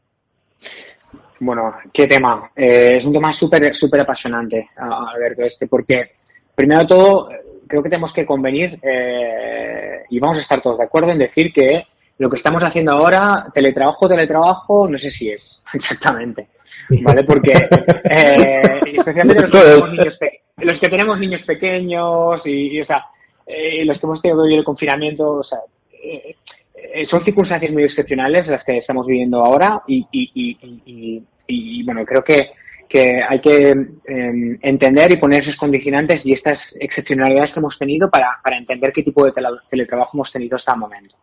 Bueno, 1.45 1.75
qué 1.93 2.07
tema. 2.07 2.53
Eh, 2.55 2.99
es 2.99 3.05
un 3.05 3.13
tema 3.13 3.37
súper 3.37 3.75
súper 3.75 4.03
apasionante, 4.03 4.69
Alberto, 4.77 5.43
este, 5.43 5.67
porque 5.67 6.13
primero 6.55 6.83
de 6.83 6.87
todo 6.87 7.31
creo 7.67 7.83
que 7.83 7.89
tenemos 7.89 8.13
que 8.13 8.25
convenir 8.25 8.79
eh, 8.81 10.05
y 10.09 10.21
vamos 10.21 10.39
a 10.39 10.43
estar 10.43 10.63
todos 10.63 10.79
de 10.79 10.85
acuerdo 10.85 11.11
en 11.11 11.19
decir 11.19 11.53
que 11.53 11.85
lo 12.19 12.31
que 12.31 12.37
estamos 12.37 12.63
haciendo 12.63 12.93
ahora, 12.93 13.47
teletrabajo, 13.53 14.09
teletrabajo, 14.09 14.87
no 14.87 14.97
sé 14.99 15.11
si 15.11 15.31
es 15.31 15.41
exactamente, 15.75 16.47
¿vale? 17.03 17.25
Porque 17.25 17.51
eh, 17.51 18.81
especialmente 18.97 19.43
los 19.43 19.51
que, 19.51 19.59
tenemos 19.59 19.91
niños 19.91 20.19
los 20.59 20.81
que 20.81 20.89
tenemos 20.89 21.19
niños 21.19 21.43
pequeños 21.45 22.41
y, 22.45 22.81
o 22.81 22.87
sea, 22.87 23.05
los 23.85 23.99
que 23.99 24.07
hemos 24.07 24.23
tenido 24.23 24.45
el 24.45 24.63
confinamiento, 24.63 25.39
o 25.39 25.43
sea, 25.43 25.59
eh, 26.95 27.07
son 27.11 27.25
circunstancias 27.25 27.73
muy 27.73 27.85
excepcionales 27.85 28.47
las 28.47 28.65
que 28.65 28.79
estamos 28.79 29.07
viviendo 29.07 29.45
ahora 29.45 29.83
y, 29.87 30.07
y, 30.13 31.23
bueno, 31.85 32.05
creo 32.05 32.23
que, 32.23 32.51
que 32.89 33.23
hay 33.27 33.41
que 33.41 33.71
em, 33.71 34.59
entender 34.61 35.13
y 35.13 35.17
poner 35.17 35.43
esos 35.43 35.57
condicionantes 35.57 36.21
y 36.25 36.35
estas 36.35 36.59
excepcionalidades 36.79 37.53
que 37.53 37.61
hemos 37.61 37.79
tenido 37.79 38.11
para, 38.11 38.39
para 38.43 38.59
entender 38.59 38.93
qué 38.93 39.03
tipo 39.03 39.25
de 39.25 39.33
teletrabajo 39.71 40.11
hemos 40.15 40.31
tenido 40.31 40.57
hasta 40.57 40.75
el 40.75 40.79
momento. 40.79 41.15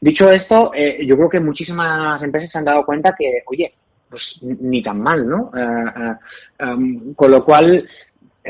Dicho 0.00 0.28
esto, 0.30 0.72
eh, 0.74 1.04
yo 1.06 1.16
creo 1.16 1.28
que 1.28 1.40
muchísimas 1.40 2.22
empresas 2.22 2.50
se 2.50 2.58
han 2.58 2.64
dado 2.64 2.84
cuenta 2.84 3.14
que, 3.18 3.42
oye, 3.46 3.74
pues 4.08 4.22
ni 4.40 4.82
tan 4.82 5.00
mal, 5.00 5.26
¿no? 5.26 5.50
Eh, 5.56 6.14
em, 6.58 7.14
con 7.14 7.30
lo 7.30 7.44
cual, 7.44 7.88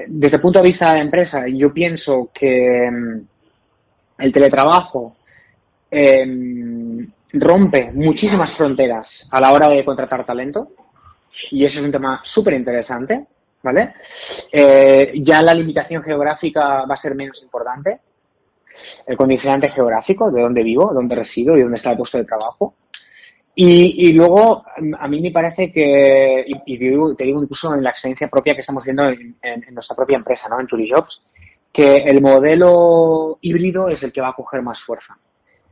desde 0.06 0.36
el 0.36 0.42
punto 0.42 0.60
de 0.60 0.68
vista 0.68 0.90
de 0.90 0.98
la 0.98 1.04
empresa, 1.04 1.44
yo 1.48 1.72
pienso 1.72 2.30
que 2.32 2.84
em, 2.86 3.26
el 4.18 4.32
teletrabajo 4.32 5.16
eh, 5.90 7.06
rompe 7.32 7.90
muchísimas 7.92 8.56
fronteras 8.56 9.06
a 9.30 9.40
la 9.40 9.52
hora 9.52 9.68
de 9.68 9.84
contratar 9.84 10.24
talento 10.24 10.68
y 11.50 11.64
eso 11.64 11.78
es 11.78 11.84
un 11.84 11.92
tema 11.92 12.22
súper 12.32 12.54
interesante, 12.54 13.26
¿vale? 13.62 13.94
Eh, 14.52 15.12
ya 15.16 15.42
la 15.42 15.54
limitación 15.54 16.02
geográfica 16.02 16.84
va 16.84 16.94
a 16.94 17.00
ser 17.00 17.14
menos 17.14 17.40
importante, 17.42 17.98
el 19.06 19.16
condicionante 19.16 19.70
geográfico, 19.70 20.30
de 20.30 20.42
dónde 20.42 20.62
vivo, 20.62 20.92
dónde 20.92 21.14
resido 21.14 21.56
y 21.56 21.62
dónde 21.62 21.78
está 21.78 21.90
el 21.90 21.98
puesto 21.98 22.18
de 22.18 22.24
trabajo. 22.24 22.74
Y, 23.54 24.08
y 24.08 24.12
luego, 24.12 24.64
a 24.98 25.08
mí 25.08 25.20
me 25.20 25.30
parece 25.30 25.70
que, 25.70 26.44
y, 26.46 26.78
te 26.78 27.24
digo 27.24 27.42
incluso 27.42 27.72
en 27.74 27.84
la 27.84 27.90
experiencia 27.90 28.28
propia 28.28 28.54
que 28.54 28.62
estamos 28.62 28.82
viendo 28.82 29.08
en, 29.08 29.36
en, 29.42 29.74
nuestra 29.74 29.94
propia 29.94 30.16
empresa, 30.16 30.48
¿no? 30.48 30.58
En 30.58 30.66
Turijobs, 30.66 31.22
que 31.72 31.84
el 31.84 32.20
modelo 32.20 33.38
híbrido 33.42 33.88
es 33.88 34.02
el 34.02 34.12
que 34.12 34.20
va 34.20 34.30
a 34.30 34.32
coger 34.32 34.62
más 34.62 34.78
fuerza 34.84 35.16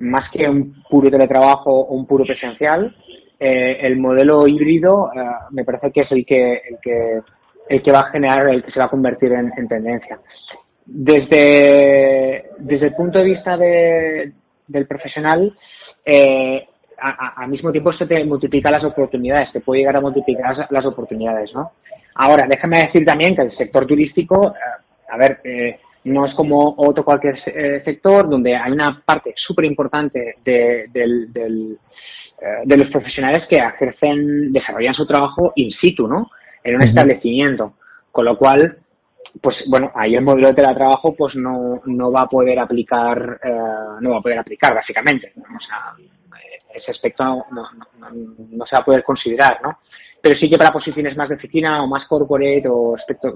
más 0.03 0.29
que 0.31 0.49
un 0.49 0.83
puro 0.91 1.11
teletrabajo 1.11 1.71
o 1.71 1.95
un 1.95 2.07
puro 2.07 2.25
presencial, 2.25 2.95
eh, 3.43 3.79
el 3.87 3.97
modelo 3.99 4.47
híbrido 4.47 5.11
eh, 5.15 5.21
me 5.51 5.65
parece 5.65 5.91
que 5.91 6.03
es 6.03 6.13
el 6.13 6.25
que, 6.25 6.53
el 6.53 6.79
que 6.81 7.21
el 7.69 7.83
que 7.83 7.93
va 7.93 8.01
a 8.01 8.11
generar, 8.11 8.49
el 8.49 8.63
que 8.63 8.71
se 8.71 8.79
va 8.79 8.87
a 8.87 8.91
convertir 8.91 9.33
en, 9.33 9.69
tendencia. 9.69 10.19
Desde, 10.85 12.51
desde 12.59 12.87
el 12.87 12.95
punto 12.95 13.19
de 13.19 13.25
vista 13.25 13.57
de, 13.57 14.33
del 14.67 14.87
profesional, 14.87 15.57
eh, 16.05 16.67
al 16.99 17.49
mismo 17.49 17.73
tiempo 17.73 17.91
esto 17.91 18.07
te 18.07 18.25
multiplica 18.25 18.71
las 18.71 18.85
oportunidades, 18.85 19.53
te 19.53 19.61
puede 19.61 19.81
llegar 19.81 19.97
a 19.97 20.01
multiplicar 20.01 20.67
las, 20.71 20.87
oportunidades, 20.87 21.53
¿no? 21.55 21.73
Ahora, 22.15 22.47
déjame 22.49 22.81
decir 22.81 23.05
también 23.05 23.35
que 23.35 23.43
el 23.43 23.57
sector 23.57 23.87
turístico, 23.87 24.55
a 25.09 25.17
ver, 25.17 25.41
eh, 25.45 25.79
no 26.05 26.27
es 26.27 26.35
como 26.35 26.75
otro 26.77 27.05
cualquier 27.05 27.39
eh, 27.47 27.83
sector 27.85 28.29
donde 28.29 28.57
hay 28.57 28.73
una 28.73 29.03
parte 29.05 29.35
súper 29.37 29.65
importante 29.65 30.37
de, 30.45 30.89
eh, 30.95 31.77
de 32.65 32.77
los 32.77 32.89
profesionales 32.91 33.45
que 33.49 33.59
ejercen, 33.59 34.53
desarrollan 34.53 34.95
su 34.95 35.07
trabajo 35.07 35.53
in 35.57 35.71
situ, 35.81 36.07
¿no? 36.09 36.31
En 36.65 36.77
un 36.77 36.87
establecimiento. 36.87 37.75
Con 38.11 38.25
lo 38.25 38.37
cual, 38.37 38.79
pues 39.41 39.57
bueno, 39.67 39.91
ahí 39.95 40.15
el 40.15 40.23
modelo 40.23 40.49
de 40.49 40.55
teletrabajo 40.55 41.15
pues 41.15 41.35
no, 41.35 41.81
no 41.87 42.13
va 42.13 42.23
a 42.23 42.29
poder 42.29 42.59
aplicar, 42.59 43.41
eh, 43.43 43.99
no 44.01 44.11
va 44.11 44.19
a 44.19 44.23
poder 44.23 44.39
aplicar 44.39 44.75
básicamente. 44.75 45.33
O 45.37 45.61
sea, 45.61 45.95
ese 46.75 46.91
aspecto 46.91 47.25
no, 47.25 47.45
no, 47.53 48.11
no, 48.51 48.67
se 48.67 48.77
va 48.77 48.83
a 48.83 48.85
poder 48.85 49.03
considerar, 49.05 49.61
¿no? 49.63 49.79
pero 50.23 50.39
sí 50.39 50.49
que 50.49 50.57
para 50.57 50.73
posiciones 50.73 51.17
más 51.17 51.29
de 51.29 51.35
oficina 51.35 51.83
o 51.83 51.89
más 51.89 52.07
corporate 52.07 52.63
o 52.69 52.95
aspecto, 52.95 53.35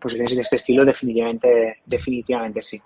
posiciones 0.00 0.36
de 0.36 0.42
este 0.42 0.56
estilo, 0.56 0.84
definitivamente, 0.84 1.78
definitivamente 1.84 2.62
sí. 2.70 2.80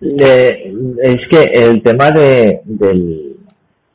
es 0.00 1.28
que 1.30 1.38
el 1.38 1.80
tema 1.82 2.10
de, 2.10 2.60
del, 2.64 3.36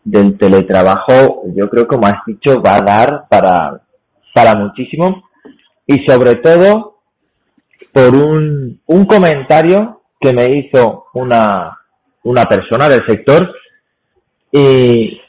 del 0.08 0.38
teletrabajo, 0.38 1.44
yo 1.54 1.70
creo, 1.70 1.86
como 1.86 2.08
has 2.08 2.24
dicho, 2.26 2.62
va 2.62 2.76
a 2.76 2.82
dar 2.82 3.24
para, 3.30 3.82
para 4.34 4.56
muchísimo 4.56 5.24
y 5.86 6.06
sobre 6.06 6.38
todo 6.38 7.00
por 7.92 8.16
un, 8.16 8.80
un 8.86 9.06
comentario 9.06 10.02
que 10.20 10.32
me 10.32 10.50
hizo 10.58 11.08
una, 11.14 11.78
una 12.24 12.46
persona 12.48 12.88
del 12.88 13.06
sector 13.06 13.54
y, 14.52 15.20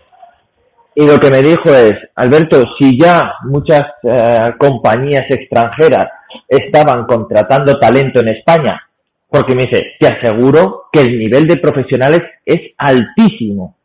y 0.94 1.06
lo 1.06 1.18
que 1.18 1.30
me 1.30 1.38
dijo 1.38 1.72
es, 1.72 1.94
Alberto, 2.14 2.64
si 2.78 3.00
ya 3.00 3.34
muchas 3.46 3.84
eh, 4.04 4.52
compañías 4.58 5.28
extranjeras 5.28 6.08
estaban 6.46 7.04
contratando 7.06 7.80
talento 7.80 8.20
en 8.20 8.28
España, 8.28 8.80
porque 9.28 9.56
me 9.56 9.62
dice, 9.62 9.96
te 9.98 10.06
aseguro 10.06 10.84
que 10.92 11.00
el 11.00 11.18
nivel 11.18 11.48
de 11.48 11.56
profesionales 11.56 12.22
es 12.46 12.60
altísimo. 12.78 13.77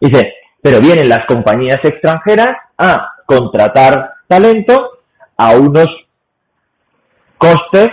Dice, 0.00 0.34
pero 0.62 0.80
vienen 0.80 1.08
las 1.08 1.26
compañías 1.26 1.78
extranjeras 1.84 2.56
a 2.78 3.12
contratar 3.26 4.14
talento 4.26 5.00
a 5.36 5.56
unos 5.56 5.88
costes 7.38 7.88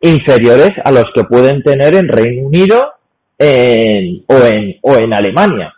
inferiores 0.00 0.70
a 0.84 0.90
los 0.90 1.12
que 1.14 1.24
pueden 1.24 1.62
tener 1.62 1.96
en 1.96 2.08
Reino 2.08 2.46
Unido 2.46 2.94
o, 3.38 4.44
en, 4.44 4.78
o 4.82 4.94
en 4.96 5.12
Alemania. 5.12 5.74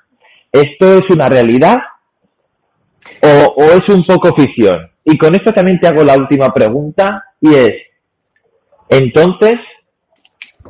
¿Esto 0.51 0.99
es 0.99 1.11
una 1.11 1.29
realidad 1.29 1.79
o, 3.23 3.64
es 3.64 3.88
un 3.88 4.05
poco 4.05 4.35
ficción? 4.35 4.90
Y 5.05 5.18
con 5.18 5.35
esto 5.35 5.53
también 5.53 5.81
te 5.81 5.88
hago 5.88 6.03
la 6.03 6.14
última 6.14 6.53
pregunta 6.53 7.25
y 7.40 7.57
es, 7.57 7.75
entonces, 8.88 9.59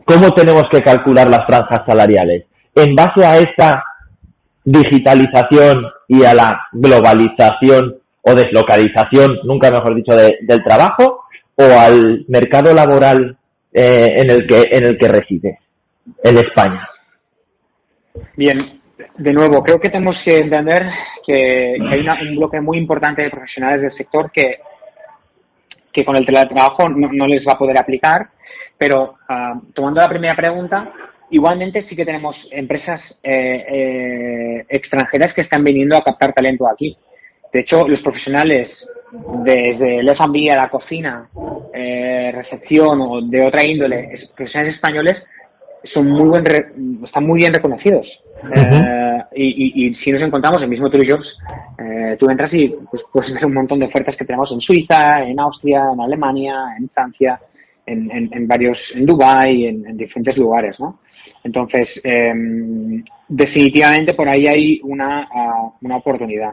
¿cómo 0.05 0.33
tenemos 0.35 0.63
que 0.71 0.83
calcular 0.83 1.29
las 1.29 1.47
franjas 1.47 1.85
salariales? 1.87 2.47
¿En 2.75 2.95
base 2.95 3.27
a 3.27 3.37
esta 3.39 3.85
digitalización 4.65 5.87
y 6.09 6.25
a 6.25 6.35
la 6.35 6.67
globalización 6.73 7.97
o 8.23 8.35
deslocalización, 8.35 9.41
nunca 9.45 9.71
mejor 9.71 9.95
dicho, 9.95 10.13
del 10.13 10.63
trabajo 10.63 11.25
o 11.57 11.65
al 11.65 12.25
mercado 12.29 12.73
laboral 12.73 13.37
eh, 13.73 14.17
en 14.19 14.31
el 14.31 14.47
que 14.47 14.63
en 14.71 14.85
el 14.85 14.99
que 14.99 15.09
reside 15.09 15.59
en 16.23 16.39
España. 16.39 16.89
Bien, 18.37 18.81
de 19.17 19.33
nuevo, 19.33 19.63
creo 19.63 19.81
que 19.81 19.91
tenemos 19.91 20.17
que 20.25 20.39
entender 20.39 20.87
que, 21.27 21.77
hay 21.81 22.29
un 22.29 22.37
bloque 22.37 22.61
muy 22.61 22.79
importante 22.79 23.23
de 23.23 23.31
profesionales 23.31 23.83
del 23.83 23.97
sector 23.97 24.31
que, 24.31 24.59
que 25.93 26.05
con 26.05 26.17
el 26.17 26.27
teletrabajo 26.27 26.89
no, 26.89 27.27
les 27.27 27.47
va 27.47 27.55
a 27.55 27.59
poder 27.59 27.79
aplicar, 27.79 28.29
pero 28.79 29.15
ah, 29.29 29.55
tomando 29.75 30.01
la 30.01 30.09
primera 30.09 30.35
pregunta, 30.35 30.91
igualmente 31.33 31.85
sí 31.89 31.97
que 31.97 32.05
tenemos 32.05 32.37
empresas 32.51 33.01
eh, 33.23 33.65
eh, 33.69 34.65
extranjeras 34.69 35.35
que 35.35 35.43
están 35.43 35.65
viniendo 35.65 35.97
a 35.97 36.05
captar 36.05 36.33
talento 36.33 36.69
aquí. 36.69 36.97
De 37.53 37.61
hecho, 37.61 37.87
los 37.89 38.01
profesionales 38.01 38.71
desde 39.45 39.99
el 39.99 40.09
F&B 40.09 40.51
a 40.51 40.57
la 40.57 40.71
cocina, 40.71 41.29
eh, 41.75 42.33
recepción 42.35 43.01
o 43.01 43.21
de 43.21 43.45
otra 43.45 43.67
índole, 43.67 44.29
profesionales 44.35 44.77
españoles, 44.77 45.17
son 45.93 46.09
muy 46.09 46.29
buen 46.29 46.45
están 47.05 47.27
muy 47.27 47.41
bien 47.41 47.53
reconocidos. 47.53 48.07
Y, 49.35 49.87
y, 49.87 49.95
si 49.97 50.11
nos 50.11 50.23
encontramos 50.23 50.59
en 50.59 50.65
el 50.65 50.71
mismo 50.71 50.91
True 50.91 51.09
Jobs, 51.09 51.27
eh, 51.79 52.17
tú 52.19 52.29
entras 52.29 52.53
y 52.53 52.75
pues, 52.91 53.03
puedes 53.13 53.33
ver 53.33 53.47
un 53.47 53.55
montón 53.55 53.79
de 53.79 53.87
ofertas 53.87 54.17
que 54.17 54.25
tenemos 54.25 54.51
en 54.53 54.61
Suiza, 54.61 55.23
en 55.23 55.41
Austria, 55.41 55.91
en 55.93 56.01
Alemania, 56.01 56.55
en 56.79 56.89
Francia, 56.91 57.41
en, 57.87 58.11
en, 58.33 58.47
varios, 58.47 58.79
en 58.95 59.07
Dubai, 59.07 59.67
en, 59.67 59.87
en, 59.87 59.97
diferentes 59.97 60.37
lugares, 60.37 60.79
¿no? 60.79 60.99
Entonces, 61.45 61.89
em, 62.05 63.05
definitivamente 63.29 64.15
por 64.15 64.29
ahí 64.29 64.47
hay 64.47 64.81
una, 64.85 65.29
ah, 65.35 65.71
una 65.81 65.97
oportunidad. 65.97 66.53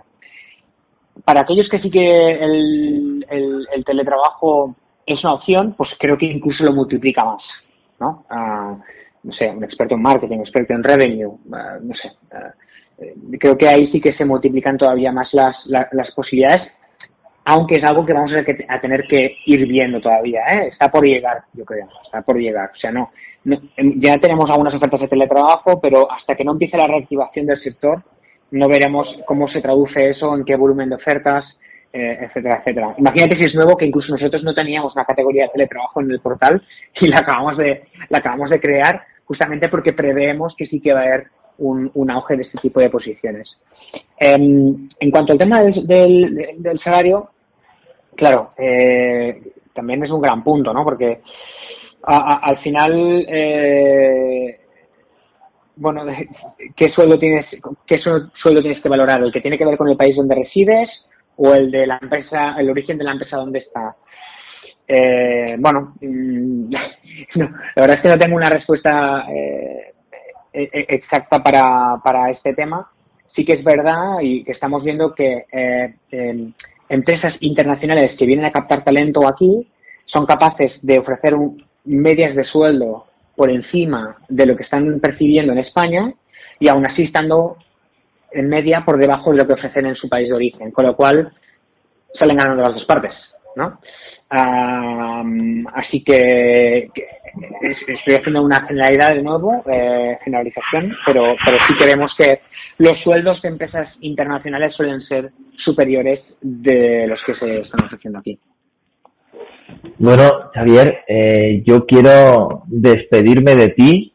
Para 1.23 1.41
aquellos 1.41 1.67
que 1.69 1.79
sí 1.79 1.89
que 1.91 2.31
el, 2.31 3.25
el, 3.29 3.67
el, 3.75 3.85
teletrabajo 3.85 4.75
es 5.05 5.23
una 5.23 5.33
opción, 5.33 5.75
pues 5.77 5.89
creo 5.99 6.17
que 6.17 6.25
incluso 6.25 6.63
lo 6.63 6.73
multiplica 6.73 7.25
más, 7.25 7.41
¿no? 7.99 8.25
Uh, 8.31 8.81
no 9.23 9.33
sé, 9.33 9.49
un 9.49 9.63
experto 9.63 9.95
en 9.95 10.01
marketing, 10.01 10.37
un 10.37 10.41
experto 10.41 10.73
en 10.73 10.83
revenue, 10.83 11.33
eh, 11.33 11.79
no 11.81 11.93
sé. 11.95 12.07
Eh, 12.31 12.51
eh, 12.99 13.37
creo 13.39 13.57
que 13.57 13.67
ahí 13.67 13.91
sí 13.91 13.99
que 13.99 14.13
se 14.13 14.25
multiplican 14.25 14.77
todavía 14.77 15.11
más 15.11 15.27
las, 15.33 15.55
las, 15.65 16.11
posibilidades, 16.15 16.71
aunque 17.45 17.75
es 17.75 17.83
algo 17.83 18.05
que 18.05 18.13
vamos 18.13 18.31
a, 18.33 18.79
tener 18.81 19.07
que 19.07 19.37
ir 19.45 19.67
viendo 19.67 19.99
todavía, 19.99 20.41
¿eh? 20.53 20.67
Está 20.69 20.89
por 20.91 21.05
llegar, 21.05 21.43
yo 21.53 21.65
creo, 21.65 21.87
está 22.05 22.21
por 22.21 22.37
llegar. 22.37 22.71
O 22.73 22.77
sea, 22.77 22.91
no, 22.91 23.11
ya 23.45 24.19
tenemos 24.19 24.49
algunas 24.49 24.73
ofertas 24.73 25.01
de 25.01 25.07
teletrabajo, 25.07 25.79
pero 25.81 26.11
hasta 26.11 26.35
que 26.35 26.43
no 26.43 26.53
empiece 26.53 26.77
la 26.77 26.87
reactivación 26.87 27.45
del 27.45 27.61
sector, 27.61 28.01
no 28.51 28.67
veremos 28.67 29.07
cómo 29.25 29.47
se 29.49 29.61
traduce 29.61 30.09
eso, 30.09 30.35
en 30.35 30.43
qué 30.43 30.55
volumen 30.55 30.89
de 30.89 30.95
ofertas, 30.95 31.45
eh, 31.93 32.17
etcétera, 32.21 32.59
etcétera. 32.59 32.95
Imagínate 32.97 33.37
si 33.37 33.47
es 33.47 33.55
nuevo 33.55 33.75
que 33.77 33.85
incluso 33.85 34.11
nosotros 34.11 34.43
no 34.43 34.53
teníamos 34.53 34.93
una 34.95 35.05
categoría 35.05 35.43
de 35.43 35.49
teletrabajo 35.49 36.01
en 36.01 36.11
el 36.11 36.19
portal 36.19 36.61
y 37.01 37.07
la 37.07 37.17
acabamos 37.17 37.57
de, 37.57 37.83
la 38.09 38.19
acabamos 38.19 38.49
de 38.49 38.59
crear 38.59 39.01
justamente 39.25 39.69
porque 39.69 39.93
preveemos 39.93 40.55
que 40.57 40.67
sí 40.67 40.81
que 40.81 40.93
va 40.93 41.01
a 41.01 41.03
haber 41.03 41.27
un, 41.59 41.91
un 41.93 42.11
auge 42.11 42.35
de 42.35 42.43
este 42.43 42.57
tipo 42.59 42.79
de 42.79 42.89
posiciones. 42.89 43.47
Em, 44.19 44.89
en 44.99 45.11
cuanto 45.11 45.33
al 45.33 45.39
tema 45.39 45.61
del, 45.63 46.35
del, 46.57 46.79
salario, 46.83 47.29
claro, 48.15 48.51
eh, 48.57 49.41
también 49.73 50.03
es 50.03 50.11
un 50.11 50.21
gran 50.21 50.43
punto, 50.43 50.73
¿no? 50.73 50.83
Porque 50.83 51.21
al 52.03 52.59
final, 52.59 53.25
eh, 53.27 54.59
bueno, 55.75 56.05
¿qué 56.75 56.91
sueldo 56.93 57.17
tienes, 57.19 57.45
qué 57.85 57.99
sueldo 57.99 58.61
tienes 58.61 58.81
que 58.81 58.89
valorar? 58.89 59.21
¿El 59.21 59.31
que 59.31 59.41
tiene 59.41 59.57
que 59.57 59.65
ver 59.65 59.77
con 59.77 59.89
el 59.89 59.97
país 59.97 60.15
donde 60.15 60.35
resides 60.35 60.89
o 61.37 61.53
el 61.53 61.71
de 61.71 61.87
la 61.87 61.99
empresa, 62.01 62.55
el 62.57 62.69
origen 62.69 62.97
de 62.97 63.03
la 63.03 63.13
empresa 63.13 63.37
donde 63.37 63.59
está? 63.59 63.95
Eh, 64.87 65.55
bueno, 65.59 65.93
mm, 66.01 66.71
la 67.35 67.49
verdad 67.75 67.97
es 67.97 68.01
que 68.01 68.09
no 68.09 68.17
tengo 68.17 68.35
una 68.35 68.49
respuesta 68.49 69.25
eh, 69.29 69.93
e, 70.51 70.63
e, 70.63 70.85
exacta 70.89 71.41
para, 71.43 71.97
para 72.03 72.31
este 72.31 72.53
tema. 72.53 72.89
Sí 73.35 73.45
que 73.45 73.57
es 73.57 73.63
verdad 73.63 74.19
y 74.21 74.43
que 74.43 74.53
estamos 74.53 74.83
viendo 74.83 75.13
que 75.13 75.45
eh, 75.51 75.93
em, 76.11 76.53
empresas 76.89 77.35
internacionales 77.41 78.17
que 78.17 78.25
vienen 78.25 78.45
a 78.45 78.51
captar 78.51 78.83
talento 78.83 79.27
aquí 79.27 79.67
son 80.07 80.25
capaces 80.25 80.71
de 80.81 80.99
ofrecer 80.99 81.35
un, 81.35 81.63
medias 81.85 82.35
de 82.35 82.43
sueldo 82.45 83.05
por 83.35 83.49
encima 83.49 84.17
de 84.27 84.45
lo 84.45 84.55
que 84.55 84.63
están 84.63 84.99
percibiendo 84.99 85.53
en 85.53 85.59
España 85.59 86.13
y 86.59 86.67
aún 86.67 86.85
así 86.89 87.03
estando 87.03 87.57
en 88.31 88.49
media 88.49 88.83
por 88.85 88.97
debajo 88.97 89.31
de 89.31 89.37
lo 89.37 89.47
que 89.47 89.53
ofrecen 89.53 89.85
en 89.85 89.95
su 89.95 90.09
país 90.09 90.27
de 90.27 90.35
origen, 90.35 90.71
con 90.71 90.85
lo 90.85 90.95
cual 90.95 91.31
salen 92.19 92.37
ganando 92.37 92.61
las 92.63 92.73
dos 92.73 92.85
partes, 92.85 93.13
¿no? 93.55 93.79
así 94.31 96.03
que, 96.03 96.89
estoy 97.61 98.15
haciendo 98.15 98.43
una 98.43 98.65
generalidad 98.67 99.15
de 99.15 99.23
nuevo, 99.23 99.63
eh, 99.67 100.17
generalización, 100.23 100.95
pero, 101.05 101.35
pero 101.43 101.57
sí 101.67 101.73
que 101.79 101.87
vemos 101.89 102.11
que 102.17 102.41
los 102.77 102.99
sueldos 103.01 103.41
de 103.41 103.49
empresas 103.49 103.87
internacionales 104.01 104.75
suelen 104.75 105.01
ser 105.01 105.31
superiores 105.65 106.21
de 106.41 107.07
los 107.07 107.19
que 107.25 107.35
se 107.35 107.61
están 107.61 107.85
ofreciendo 107.85 108.19
aquí. 108.19 108.39
Bueno, 109.97 110.49
Javier, 110.53 110.99
eh, 111.07 111.61
yo 111.65 111.85
quiero 111.85 112.63
despedirme 112.67 113.55
de 113.55 113.69
ti. 113.69 114.13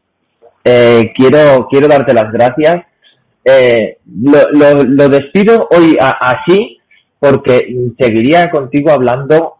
Eh, 0.63 1.13
quiero, 1.15 1.67
quiero 1.69 1.87
darte 1.87 2.13
las 2.13 2.31
gracias. 2.31 2.85
Eh, 3.43 3.97
lo, 4.23 4.83
lo, 4.83 5.09
despido 5.09 5.67
hoy 5.69 5.95
así 5.99 6.79
porque 7.19 7.91
seguiría 7.99 8.49
contigo 8.49 8.89
hablando 8.91 9.57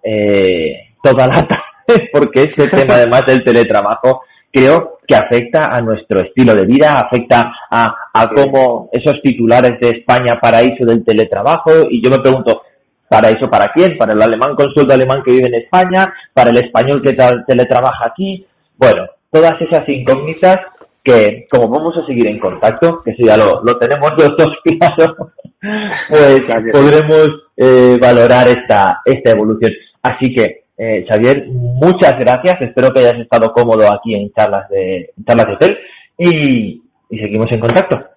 toda 1.04 1.28
la 1.28 1.48
tarde, 1.48 2.10
porque 2.12 2.46
este 2.46 2.68
tema 2.70 2.96
además 2.96 3.22
del 3.28 3.44
teletrabajo 3.44 4.22
creo 4.52 4.98
que 5.08 5.16
afecta 5.16 5.68
a 5.68 5.82
nuestro 5.82 6.22
estilo 6.22 6.56
de 6.56 6.66
vida, 6.66 6.88
afecta 6.96 7.54
a, 7.70 7.96
a 8.14 8.30
cómo 8.30 8.90
esos 8.92 9.22
titulares 9.22 9.80
de 9.80 10.00
España 10.00 10.40
paraíso 10.42 10.86
del 10.86 11.04
teletrabajo 11.06 11.72
y 11.90 12.02
yo 12.02 12.10
me 12.10 12.20
pregunto, 12.20 12.64
¿Para 13.08 13.30
eso 13.30 13.50
para 13.50 13.72
quién? 13.72 13.98
¿Para 13.98 14.14
el 14.14 14.22
alemán 14.22 14.56
con 14.56 14.74
sueldo 14.74 14.94
alemán 14.94 15.22
que 15.24 15.32
vive 15.32 15.48
en 15.48 15.56
España? 15.56 16.14
¿Para 16.34 16.50
el 16.50 16.66
español 16.66 17.02
que 17.02 17.16
teletrabaja 17.46 18.08
aquí? 18.08 18.46
Bueno, 18.78 19.06
todas 19.32 19.62
esas 19.62 19.88
incógnitas 19.88 20.56
que 21.04 21.48
como 21.52 21.70
vamos 21.70 21.96
a 21.98 22.06
seguir 22.08 22.26
en 22.28 22.40
contacto, 22.40 23.04
que 23.04 23.12
eso 23.12 23.24
ya 23.24 23.38
lo, 23.38 23.78
tenemos 23.78 24.12
los 24.18 24.36
dos 24.36 24.54
claro, 24.66 25.16
pues 25.62 26.74
podremos 26.74 27.30
eh, 27.56 28.00
valorar 28.02 28.50
esta, 28.50 29.02
esta 29.06 29.32
evolución. 29.32 29.72
Así 30.02 30.34
que, 30.34 30.64
eh, 30.78 31.06
Xavier, 31.08 31.46
muchas 31.48 32.18
gracias. 32.20 32.60
Espero 32.60 32.92
que 32.92 33.02
hayas 33.02 33.22
estado 33.22 33.54
cómodo 33.54 33.84
aquí 33.94 34.16
en 34.16 34.32
charlas 34.32 34.68
de, 34.70 35.12
charlas 35.26 35.48
de 35.48 35.54
hotel 35.54 35.78
y 36.18 36.82
seguimos 37.10 37.52
en 37.52 37.60
contacto. 37.60 38.15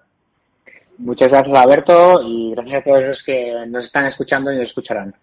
Muchas 0.99 1.29
gracias, 1.31 1.57
Alberto, 1.57 2.21
y 2.25 2.51
gracias 2.51 2.81
a 2.81 2.83
todos 2.83 3.03
los 3.03 3.23
que 3.25 3.53
nos 3.67 3.85
están 3.85 4.07
escuchando 4.07 4.51
y 4.51 4.57
nos 4.57 4.67
escucharán. 4.67 5.13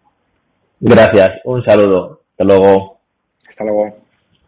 Gracias, 0.81 1.41
un 1.45 1.63
saludo. 1.65 2.21
Hasta 2.31 2.45
luego. 2.45 2.99
Hasta 3.49 3.65
luego. 3.65 4.06